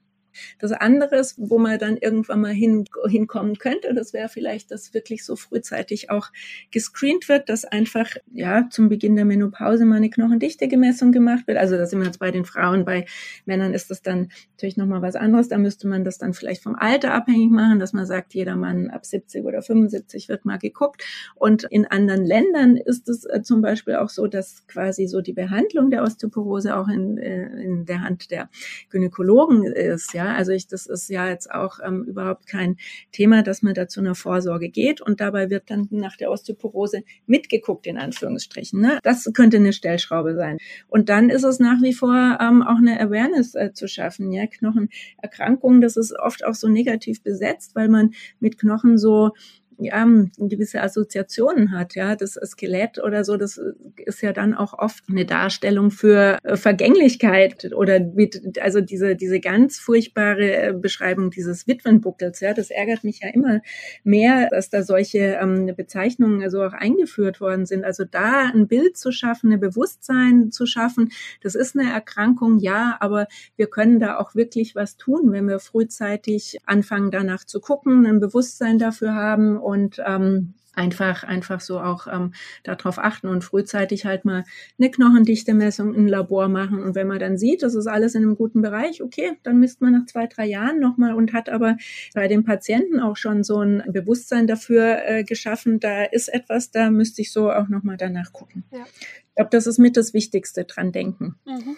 Das 0.59 0.73
andere 0.73 1.17
ist, 1.17 1.35
wo 1.39 1.59
man 1.59 1.79
dann 1.79 1.97
irgendwann 1.97 2.41
mal 2.41 2.53
hin, 2.53 2.85
hinkommen 3.09 3.59
könnte, 3.59 3.95
das 3.95 4.13
wäre 4.13 4.29
vielleicht, 4.29 4.71
dass 4.71 4.95
wirklich 4.95 5.25
so 5.25 5.37
frühzeitig 5.37 6.11
auch 6.11 6.29
gescreent 6.71 7.29
wird, 7.29 7.49
dass 7.49 7.65
einfach 7.65 8.11
ja 8.33 8.69
zum 8.71 8.89
Beginn 8.89 9.17
der 9.17 9.25
Menopause 9.25 9.85
mal 9.85 9.97
eine 9.97 10.11
Knochendichtegemessung 10.11 11.13
gemacht 11.13 11.47
wird. 11.47 11.59
Also 11.59 11.77
da 11.77 11.87
sind 11.87 12.01
wir 12.01 12.07
jetzt 12.07 12.19
bei 12.19 12.31
den 12.31 12.45
Frauen, 12.45 12.85
bei 12.85 13.07
Männern 13.45 13.75
ist 13.75 13.91
das 13.91 14.03
dann 14.03 14.29
natürlich 14.53 14.77
nochmal 14.77 15.03
was 15.03 15.17
anderes. 15.17 15.49
Da 15.49 15.59
müsste 15.59 15.89
man 15.89 16.05
das 16.05 16.19
dann 16.19 16.35
vielleicht 16.35 16.63
vom 16.63 16.75
Alter 16.75 17.15
abhängig 17.15 17.51
machen, 17.51 17.79
dass 17.79 17.93
man 17.93 18.07
sagt, 18.07 18.35
jeder 18.35 18.57
Mann 18.57 18.91
ab 18.91 19.05
70 19.05 19.45
oder 19.45 19.63
75 19.63 20.29
wird 20.29 20.45
mal 20.45 20.59
geguckt. 20.59 21.03
Und 21.35 21.65
in 21.65 21.87
anderen 21.87 22.25
Ländern 22.25 22.77
ist 22.77 23.09
es 23.09 23.25
äh, 23.25 23.43
zum 23.43 23.63
Beispiel 23.63 23.97
auch 23.97 24.11
so, 24.11 24.27
dass 24.27 24.67
quasi 24.67 25.07
so 25.07 25.21
die 25.21 25.33
Behandlung 25.33 25.91
der 25.91 26.03
Osteoporose 26.03 26.77
auch 26.77 26.89
in, 26.89 27.19
äh, 27.19 27.47
in 27.63 27.87
der 27.87 28.03
Hand 28.03 28.31
der 28.31 28.49
Gynäkologen 28.91 29.65
ist, 29.65 30.15
ja 30.15 30.26
also 30.35 30.53
ich, 30.53 30.67
das 30.67 30.87
ist 30.87 31.09
ja 31.09 31.29
jetzt 31.29 31.51
auch 31.51 31.79
ähm, 31.85 32.05
überhaupt 32.05 32.47
kein 32.47 32.77
Thema, 33.13 33.43
dass 33.43 33.63
man 33.63 33.75
da 33.75 33.89
zu 33.89 34.01
einer 34.01 34.15
Vorsorge 34.15 34.69
geht 34.69 35.01
und 35.01 35.21
dabei 35.21 35.51
wird 35.51 35.71
dann 35.71 35.89
nach 35.91 36.17
der 36.17 36.31
Osteoporose 36.31 37.03
mitgeguckt, 37.27 37.87
in 37.87 37.99
Anführungsstrichen. 37.99 38.81
Ne? 38.81 38.99
Das 39.03 39.31
könnte 39.35 39.59
eine 39.59 39.73
Stellschraube 39.73 40.35
sein. 40.35 40.59
Und 40.89 41.09
dann 41.09 41.31
ist 41.31 41.45
es 41.45 41.59
nach 41.61 41.83
wie 41.83 41.93
vor 41.93 42.39
ähm, 42.41 42.63
auch 42.63 42.79
eine 42.79 43.01
Awareness 43.01 43.55
äh, 43.55 43.73
zu 43.73 43.89
schaffen. 43.89 44.33
Ja, 44.33 44.47
Knochenerkrankungen, 44.47 45.81
das 45.81 45.97
ist 45.97 46.19
oft 46.19 46.45
auch 46.45 46.55
so 46.55 46.69
negativ 46.69 47.23
besetzt, 47.23 47.75
weil 47.75 47.89
man 47.89 48.13
mit 48.41 48.59
Knochen 48.59 48.99
so 48.99 49.33
ja, 49.79 50.07
gewisse 50.39 50.83
Assoziationen 50.83 51.73
hat. 51.73 51.95
Ja, 51.95 52.17
das 52.17 52.33
Skelett 52.45 52.99
oder 53.03 53.25
so, 53.25 53.37
das 53.37 53.61
ist 53.97 54.23
ja 54.23 54.33
dann 54.33 54.55
auch 54.55 54.79
oft 54.79 55.05
eine 55.09 55.27
Darstellung 55.27 55.91
für 55.91 56.39
äh, 56.43 56.57
Vergänglichkeit 56.57 57.73
oder 57.75 58.01
mit, 58.01 58.59
also 58.61 58.81
diese, 58.81 59.17
diese 59.17 59.41
ganz 59.41 59.79
furchtbare 59.79 60.69
äh, 60.69 60.73
Beschreibung 60.73 61.31
dieses 61.31 61.67
Witwenbuckels. 61.67 62.41
Ja, 62.41 62.55
das 62.55 62.71
ärgert 62.71 63.05
mich 63.05 63.21
ja 63.21 63.31
immer 63.31 63.61
mehr, 64.05 64.49
dass 64.51 64.71
da 64.71 64.83
solche 64.83 65.39
ähm, 65.41 65.73
Bezeichnungen 65.77 66.43
also 66.43 66.63
auch 66.63 66.73
eingeführt 66.73 67.41
worden 67.41 67.67
sind. 67.67 67.85
Also 67.85 68.05
da 68.05 68.51
ein 68.53 68.69
Bild 68.69 68.97
zu 68.97 69.13
schaffen, 69.13 69.53
ein 69.53 69.61
Bewusstsein 69.61 70.51
zu 70.51 70.67
schaffen, 70.67 71.11
das 71.43 71.55
ist 71.55 71.77
eine 71.77 71.91
Erkrankung, 71.91 72.59
ja, 72.59 72.97
aber 73.01 73.27
wir 73.57 73.67
können 73.67 74.01
da 74.01 74.19
auch 74.19 74.35
wirklich 74.35 74.75
was 74.75 74.97
tun, 74.97 75.33
wenn 75.33 75.49
wir 75.49 75.59
frühzeitig 75.59 76.59
anfangen, 76.65 77.11
danach 77.11 77.45
zu 77.45 77.61
gucken, 77.61 78.07
ein 78.07 78.21
Bewusstsein 78.21 78.79
dafür 78.79 79.15
haben 79.15 79.59
und 79.67 80.01
ähm, 80.07 80.55
einfach 80.77 81.25
einfach 81.25 81.61
so 81.61 81.81
auch 81.81 82.07
ähm, 82.07 82.33
darauf 82.63 82.99
achten 82.99 83.29
und 83.29 83.43
frühzeitig 83.43 84.05
halt 84.05 84.25
mal 84.25 84.45
eine 84.79 84.91
Knochendichte-Messung 84.91 85.95
im 85.95 86.07
Labor 86.07 86.49
machen 86.49 86.83
und 86.83 86.95
wenn 86.95 87.09
man 87.09 87.19
dann 87.19 87.39
sieht, 87.39 87.63
das 87.63 87.75
ist 87.75 87.87
alles 87.87 88.15
in 88.15 88.23
einem 88.23 88.37
guten 88.37 88.63
Bereich, 88.63 89.03
okay, 89.03 89.33
dann 89.43 89.59
misst 89.59 89.81
man 89.81 89.95
nach 89.95 90.07
zwei 90.07 90.27
drei 90.27 90.47
Jahren 90.47 90.79
nochmal 90.79 91.15
und 91.15 91.33
hat 91.33 91.49
aber 91.49 91.77
bei 92.15 92.29
den 92.29 92.45
Patienten 92.45 93.01
auch 93.01 93.17
schon 93.17 93.43
so 93.43 93.61
ein 93.61 93.83
Bewusstsein 93.89 94.47
dafür 94.47 94.99
äh, 95.05 95.25
geschaffen, 95.25 95.81
da 95.81 96.05
ist 96.05 96.29
etwas, 96.29 96.71
da 96.71 96.91
müsste 96.91 97.23
ich 97.23 97.33
so 97.33 97.51
auch 97.51 97.69
nochmal 97.69 97.97
danach 97.97 98.33
gucken. 98.33 98.65
Ja. 98.71 98.85
Ich 99.29 99.35
glaube, 99.35 99.51
das 99.51 99.67
ist 99.67 99.79
mit 99.79 99.97
das 99.97 100.15
Wichtigste 100.15 100.65
dran 100.65 100.93
denken. 100.93 101.37
Mhm. 101.47 101.77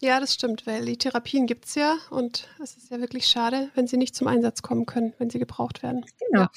Ja, 0.00 0.20
das 0.20 0.34
stimmt, 0.34 0.66
weil 0.66 0.84
die 0.84 0.96
Therapien 0.96 1.46
gibt 1.46 1.66
es 1.66 1.74
ja 1.74 1.96
und 2.10 2.48
es 2.62 2.76
ist 2.76 2.90
ja 2.90 3.00
wirklich 3.00 3.26
schade, 3.26 3.70
wenn 3.74 3.88
sie 3.88 3.96
nicht 3.96 4.14
zum 4.14 4.28
Einsatz 4.28 4.62
kommen 4.62 4.86
können, 4.86 5.12
wenn 5.18 5.28
sie 5.30 5.40
gebraucht 5.40 5.82
werden. 5.82 6.04
Genau. 6.18 6.42
Ja. 6.42 6.50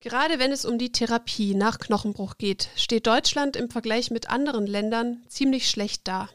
Gerade 0.00 0.38
wenn 0.38 0.52
es 0.52 0.64
um 0.64 0.78
die 0.78 0.92
Therapie 0.92 1.54
nach 1.54 1.78
Knochenbruch 1.78 2.36
geht, 2.36 2.68
steht 2.76 3.06
Deutschland 3.06 3.56
im 3.56 3.70
Vergleich 3.70 4.10
mit 4.10 4.28
anderen 4.28 4.66
Ländern 4.66 5.22
ziemlich 5.28 5.70
schlecht 5.70 6.08
da. 6.08 6.28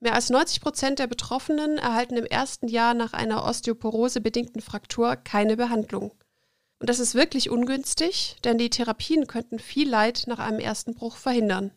Mehr 0.00 0.14
als 0.14 0.28
90 0.28 0.60
Prozent 0.60 0.98
der 0.98 1.06
Betroffenen 1.06 1.78
erhalten 1.78 2.16
im 2.16 2.26
ersten 2.26 2.68
Jahr 2.68 2.94
nach 2.94 3.12
einer 3.12 3.44
Osteoporose-bedingten 3.44 4.60
Fraktur 4.60 5.16
keine 5.16 5.56
Behandlung. 5.56 6.12
Und 6.80 6.90
das 6.90 6.98
ist 6.98 7.14
wirklich 7.14 7.48
ungünstig, 7.48 8.36
denn 8.44 8.58
die 8.58 8.70
Therapien 8.70 9.26
könnten 9.26 9.58
viel 9.58 9.88
Leid 9.88 10.24
nach 10.26 10.38
einem 10.38 10.58
ersten 10.58 10.94
Bruch 10.94 11.16
verhindern. 11.16 11.70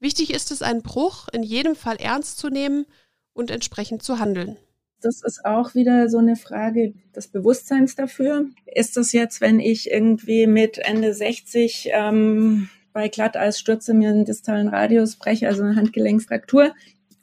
Wichtig 0.00 0.32
ist 0.32 0.50
es, 0.50 0.62
einen 0.62 0.82
Bruch 0.82 1.28
in 1.32 1.42
jedem 1.42 1.74
Fall 1.74 1.96
ernst 1.96 2.38
zu 2.38 2.48
nehmen 2.48 2.86
und 3.32 3.50
entsprechend 3.50 4.02
zu 4.02 4.18
handeln. 4.18 4.56
Das 5.00 5.22
ist 5.22 5.44
auch 5.44 5.74
wieder 5.74 6.08
so 6.08 6.18
eine 6.18 6.36
Frage 6.36 6.94
des 7.14 7.28
Bewusstseins 7.28 7.94
dafür. 7.94 8.46
Ist 8.66 8.96
das 8.96 9.12
jetzt, 9.12 9.40
wenn 9.40 9.60
ich 9.60 9.90
irgendwie 9.90 10.46
mit 10.46 10.78
Ende 10.78 11.14
60 11.14 11.90
ähm, 11.92 12.68
bei 12.92 13.08
Glatteis 13.08 13.60
stürze, 13.60 13.94
mir 13.94 14.10
einen 14.10 14.24
distalen 14.24 14.68
Radius 14.68 15.16
breche, 15.16 15.46
also 15.46 15.62
eine 15.62 15.76
Handgelenksfraktur, 15.76 16.74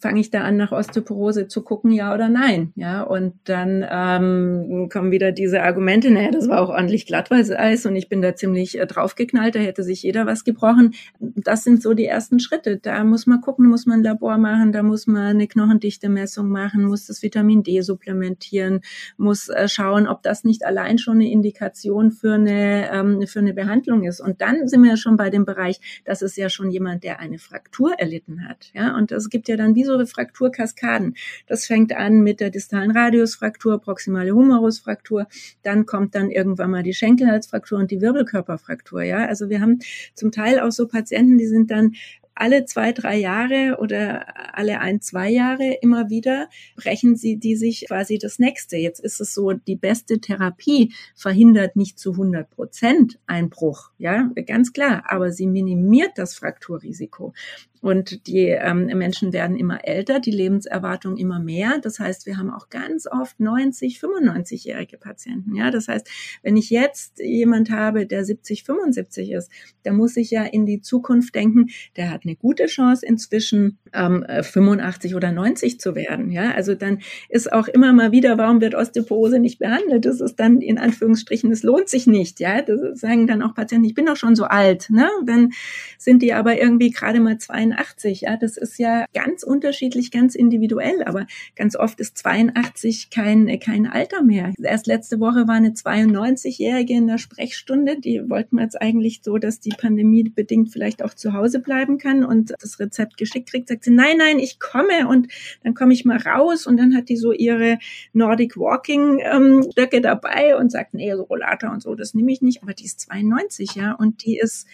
fange 0.06 0.22
ich 0.22 0.30
da 0.30 0.42
an, 0.42 0.56
nach 0.56 0.72
Osteoporose 0.72 1.48
zu 1.48 1.64
gucken, 1.64 1.92
ja 1.92 2.14
oder 2.14 2.30
nein? 2.30 2.72
Ja, 2.76 3.02
und 3.02 3.34
dann 3.46 3.84
ähm, 3.90 4.88
kommen 4.94 5.10
wieder 5.10 5.32
diese 5.32 5.64
Argumente, 5.64 6.12
naja, 6.12 6.30
das 6.30 6.48
war 6.48 6.62
auch 6.62 6.70
ordentlich 6.70 7.08
Glattweißeis 7.08 7.88
und 7.88 7.96
ich 7.96 8.08
bin 8.08 8.22
da 8.22 8.36
ziemlich 8.36 8.80
äh, 8.80 8.86
draufgeknallt, 8.86 9.56
da 9.56 9.60
hätte 9.60 9.82
sich 9.82 10.04
jeder 10.04 10.28
was 10.28 10.44
gebrochen. 10.44 10.94
Das 11.20 11.64
sind 11.64 11.82
so 11.82 11.96
die 11.96 12.06
ersten 12.06 12.40
Schritte. 12.40 12.78
Da 12.78 13.04
muss 13.04 13.26
man 13.26 13.42
gucken, 13.42 13.66
muss 13.68 13.88
man 13.88 14.02
ein 14.02 14.04
Labor 14.04 14.38
machen, 14.38 14.74
da 14.74 14.84
muss 14.84 15.08
man 15.08 15.24
eine 15.24 15.48
Knochendichte-Messung 15.48 16.50
machen, 16.50 16.86
muss 16.86 17.08
das 17.08 17.24
Vitamin 17.24 17.64
D 17.64 17.82
supplementieren, 17.82 18.82
muss 19.18 19.50
äh, 19.50 19.68
schauen, 19.68 20.08
ob 20.08 20.22
das 20.22 20.44
nicht 20.44 20.68
allein 20.68 21.00
schon 21.00 21.16
eine 21.16 21.32
Indikation 21.32 22.12
für 22.12 22.36
eine, 22.36 22.92
ähm, 22.92 23.26
für 23.26 23.40
eine 23.40 23.56
Behandlung 23.56 24.04
ist. 24.04 24.22
Und 24.22 24.42
dann 24.42 24.68
sind 24.68 24.84
wir 24.84 24.92
ja 24.92 24.98
schon 24.98 25.18
bei 25.18 25.32
dem 25.32 25.46
Bereich, 25.46 25.82
das 26.06 26.22
ist 26.22 26.38
ja 26.38 26.50
schon 26.50 26.70
jemand, 26.70 27.04
der 27.04 27.20
eine 27.20 27.40
Fraktur 27.40 27.96
erlitten 27.98 28.48
hat. 28.48 28.70
Ja, 28.76 28.96
und 28.96 29.12
es 29.12 29.32
gibt 29.32 29.48
ja 29.48 29.58
dann 29.58 29.74
wie 29.74 29.84
so 29.84 29.95
mehrere 29.96 30.06
Frakturkaskaden. 30.06 31.16
Das 31.48 31.66
fängt 31.66 31.94
an 31.94 32.22
mit 32.22 32.40
der 32.40 32.50
distalen 32.50 32.92
Radiusfraktur, 32.92 33.80
proximale 33.80 34.32
Humerusfraktur, 34.32 35.28
dann 35.64 35.86
kommt 35.86 36.16
dann 36.16 36.30
irgendwann 36.32 36.72
mal 36.72 36.84
die 36.84 36.94
Schenkelhalsfraktur 36.94 37.80
und 37.80 37.92
die 37.92 38.02
Wirbelkörperfraktur. 38.02 39.04
Ja, 39.04 39.26
also 39.26 39.50
wir 39.50 39.62
haben 39.62 39.80
zum 40.14 40.32
Teil 40.32 40.60
auch 40.60 40.72
so 40.72 40.88
Patienten, 40.88 41.38
die 41.38 41.48
sind 41.48 41.72
dann 41.72 41.94
alle 42.36 42.66
zwei, 42.66 42.92
drei 42.92 43.16
Jahre 43.16 43.78
oder 43.80 44.58
alle 44.58 44.82
ein, 44.82 45.00
zwei 45.00 45.30
Jahre 45.30 45.78
immer 45.82 46.10
wieder 46.10 46.50
brechen 46.76 47.16
sie 47.16 47.38
die 47.38 47.56
sich 47.56 47.86
quasi 47.88 48.18
das 48.18 48.40
nächste. 48.40 48.76
Jetzt 48.76 49.00
ist 49.00 49.22
es 49.22 49.34
so, 49.34 49.54
die 49.54 49.78
beste 49.78 50.20
Therapie 50.20 50.94
verhindert 51.16 51.78
nicht 51.78 51.98
zu 51.98 52.12
100 52.12 52.50
Prozent 52.50 53.20
Einbruch. 53.26 53.92
Ja, 53.98 54.30
ganz 54.46 54.74
klar. 54.74 55.06
Aber 55.08 55.32
sie 55.32 55.48
minimiert 55.48 56.18
das 56.18 56.36
Frakturrisiko. 56.36 57.34
Und 57.82 58.28
die 58.28 58.48
ähm, 58.48 58.86
Menschen 58.86 59.34
werden 59.34 59.56
immer 59.56 59.86
älter, 59.86 60.20
die 60.20 60.32
Lebenserwartung 60.32 61.18
immer 61.18 61.40
mehr. 61.40 61.80
Das 61.82 62.00
heißt, 62.00 62.26
wir 62.26 62.38
haben 62.38 62.50
auch 62.50 62.70
ganz 62.70 63.08
oft 63.08 63.40
90, 63.40 64.00
95-jährige 64.00 64.98
Patienten. 64.98 65.56
Ja, 65.56 65.72
das 65.72 65.88
heißt, 65.88 66.10
wenn 66.42 66.58
ich 66.58 66.70
jetzt 66.70 67.20
jemand 67.20 67.70
habe, 67.70 68.06
der 68.06 68.26
70, 68.26 68.64
75 68.64 69.32
ist, 69.32 69.52
da 69.84 69.92
muss 69.94 70.18
ich 70.18 70.32
ja 70.32 70.44
in 70.44 70.66
die 70.66 70.82
Zukunft 70.82 71.36
denken, 71.36 71.68
der 71.96 72.12
hat 72.12 72.22
eine 72.24 72.36
gute 72.36 72.66
Chance 72.66 73.06
inzwischen 73.06 73.78
ähm, 73.94 74.26
85 74.28 75.16
oder 75.16 75.32
90 75.32 75.80
zu 75.80 75.96
werden. 75.96 76.32
Ja, 76.32 76.52
also 76.52 76.76
dann 76.76 77.00
ist 77.30 77.52
auch 77.52 77.68
immer 77.68 77.94
mal 77.94 78.12
wieder, 78.12 78.38
warum 78.38 78.62
wird 78.62 78.76
Osteoporose 78.76 79.40
nicht 79.40 79.60
behandelt? 79.60 80.06
Das 80.06 80.22
ist 80.22 80.40
dann 80.40 80.62
in 80.62 80.78
Anführungsstrichen, 80.78 81.52
es 81.52 81.64
lohnt 81.64 81.90
sich 81.90 82.08
nicht. 82.08 82.40
Ja, 82.40 82.62
das 82.62 83.00
sagen 83.00 83.28
dann 83.28 83.42
auch 83.42 83.54
Patienten, 83.54 83.86
ich 83.86 83.94
bin 83.94 84.06
doch 84.06 84.18
schon 84.18 84.36
so 84.36 84.46
alt. 84.46 84.90
Ne? 84.90 85.08
Dann 85.26 85.52
sind 85.98 86.22
die 86.22 86.34
aber 86.34 86.60
irgendwie 86.60 86.90
gerade 86.90 87.20
mal 87.20 87.38
82 87.38 87.75
82, 87.76 88.22
ja, 88.22 88.38
das 88.38 88.58
ist 88.58 88.78
ja 88.78 89.06
ganz 89.14 89.44
unterschiedlich, 89.44 90.12
ganz 90.12 90.36
individuell, 90.36 91.04
aber 91.04 91.28
ganz 91.56 91.76
oft 91.76 92.00
ist 92.00 92.18
82 92.18 93.10
kein, 93.10 93.60
kein 93.60 93.88
Alter 93.88 94.24
mehr. 94.24 94.54
Erst 94.62 94.88
letzte 94.88 95.20
Woche 95.20 95.48
war 95.48 95.56
eine 95.56 95.70
92-Jährige 95.70 96.94
in 96.94 97.08
der 97.08 97.18
Sprechstunde, 97.18 98.00
die 98.00 98.30
wollten 98.30 98.58
wir 98.58 98.64
jetzt 98.64 98.82
eigentlich 98.82 99.22
so, 99.24 99.38
dass 99.38 99.60
die 99.60 99.74
Pandemie 99.78 100.24
bedingt 100.24 100.72
vielleicht 100.72 101.04
auch 101.04 101.14
zu 101.14 101.34
Hause 101.34 101.60
bleiben 101.60 101.98
kann 101.98 102.24
und 102.24 102.54
das 102.60 102.80
Rezept 102.80 103.18
geschickt 103.18 103.50
kriegt, 103.50 103.70
sagt 103.70 103.84
sie, 103.84 103.92
nein, 103.92 104.18
nein, 104.18 104.40
ich 104.40 104.60
komme. 104.60 105.08
Und 105.08 105.28
dann 105.64 105.74
komme 105.74 105.94
ich 105.94 106.06
mal 106.06 106.18
raus 106.18 106.68
und 106.68 106.78
dann 106.78 106.96
hat 106.96 107.10
die 107.10 107.18
so 107.18 107.32
ihre 107.32 107.80
Nordic 108.14 108.58
Walking 108.58 109.20
ähm, 109.24 109.70
dabei 110.02 110.58
und 110.58 110.72
sagt, 110.72 110.94
nee, 110.94 111.14
so 111.14 111.24
Rollator 111.24 111.72
und 111.72 111.82
so, 111.82 111.96
das 111.96 112.14
nehme 112.14 112.32
ich 112.32 112.42
nicht, 112.42 112.64
aber 112.64 112.74
die 112.74 112.86
ist 112.86 113.00
92, 113.02 113.76
ja, 113.76 113.94
und 113.94 114.26
die 114.26 114.38
ist, 114.38 114.68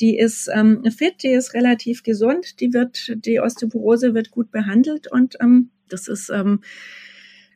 die 0.00 0.16
ist 0.16 0.48
ähm, 0.52 0.84
fit, 0.96 1.22
die 1.22 1.28
ist 1.28 1.54
relativ 1.54 2.02
gesund, 2.02 2.37
die 2.60 2.72
wird, 2.72 3.24
die 3.24 3.40
Osteoporose 3.40 4.14
wird 4.14 4.30
gut 4.30 4.50
behandelt 4.50 5.10
und 5.10 5.36
ähm, 5.40 5.70
das 5.88 6.08
ist 6.08 6.30
ähm, 6.30 6.60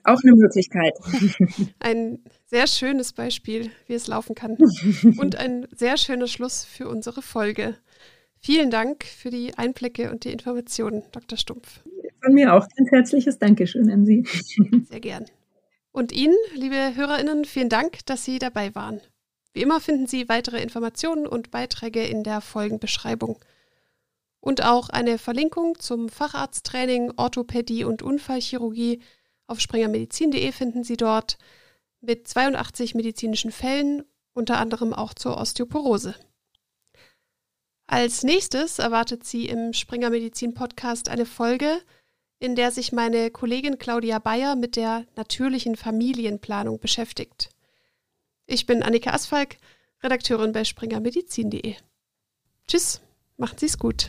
auch 0.04 0.20
eine 0.22 0.34
Möglichkeit. 0.34 0.94
Ein 1.78 2.18
sehr 2.46 2.66
schönes 2.66 3.12
Beispiel, 3.12 3.70
wie 3.86 3.94
es 3.94 4.06
laufen 4.06 4.34
kann. 4.34 4.56
Und 5.16 5.36
ein 5.36 5.66
sehr 5.74 5.96
schöner 5.96 6.26
Schluss 6.26 6.64
für 6.64 6.88
unsere 6.88 7.22
Folge. 7.22 7.76
Vielen 8.40 8.70
Dank 8.70 9.04
für 9.04 9.30
die 9.30 9.56
Einblicke 9.56 10.10
und 10.10 10.24
die 10.24 10.32
Informationen, 10.32 11.04
Dr. 11.12 11.38
Stumpf. 11.38 11.80
Von 12.20 12.34
mir 12.34 12.52
auch 12.52 12.66
ganz 12.76 12.90
herzliches 12.90 13.38
Dankeschön 13.38 13.88
an 13.88 14.04
Sie. 14.04 14.26
Sehr 14.90 15.00
gern. 15.00 15.26
Und 15.92 16.10
Ihnen, 16.10 16.36
liebe 16.54 16.96
HörerInnen, 16.96 17.44
vielen 17.44 17.68
Dank, 17.68 18.04
dass 18.06 18.24
Sie 18.24 18.40
dabei 18.40 18.74
waren. 18.74 19.00
Wie 19.54 19.62
immer 19.62 19.80
finden 19.80 20.08
Sie 20.08 20.28
weitere 20.28 20.60
Informationen 20.60 21.26
und 21.26 21.52
Beiträge 21.52 22.04
in 22.04 22.24
der 22.24 22.40
Folgenbeschreibung. 22.40 23.38
Und 24.42 24.64
auch 24.64 24.88
eine 24.88 25.18
Verlinkung 25.18 25.78
zum 25.78 26.08
Facharzttraining 26.08 27.12
Orthopädie 27.16 27.84
und 27.84 28.02
Unfallchirurgie 28.02 29.00
auf 29.46 29.60
springermedizin.de 29.60 30.50
finden 30.50 30.82
Sie 30.82 30.96
dort 30.96 31.38
mit 32.00 32.26
82 32.26 32.96
medizinischen 32.96 33.52
Fällen, 33.52 34.02
unter 34.34 34.58
anderem 34.58 34.92
auch 34.94 35.14
zur 35.14 35.36
Osteoporose. 35.38 36.16
Als 37.86 38.24
nächstes 38.24 38.80
erwartet 38.80 39.22
Sie 39.22 39.46
im 39.46 39.72
Springer 39.74 40.10
Medizin 40.10 40.54
Podcast 40.54 41.08
eine 41.08 41.24
Folge, 41.24 41.80
in 42.40 42.56
der 42.56 42.72
sich 42.72 42.90
meine 42.90 43.30
Kollegin 43.30 43.78
Claudia 43.78 44.18
Bayer 44.18 44.56
mit 44.56 44.74
der 44.74 45.06
natürlichen 45.14 45.76
Familienplanung 45.76 46.80
beschäftigt. 46.80 47.50
Ich 48.46 48.66
bin 48.66 48.82
Annika 48.82 49.12
Asfalk, 49.12 49.58
Redakteurin 50.02 50.50
bei 50.50 50.64
springermedizin.de. 50.64 51.76
Tschüss, 52.66 53.00
macht 53.36 53.60
Sie's 53.60 53.78
gut. 53.78 54.08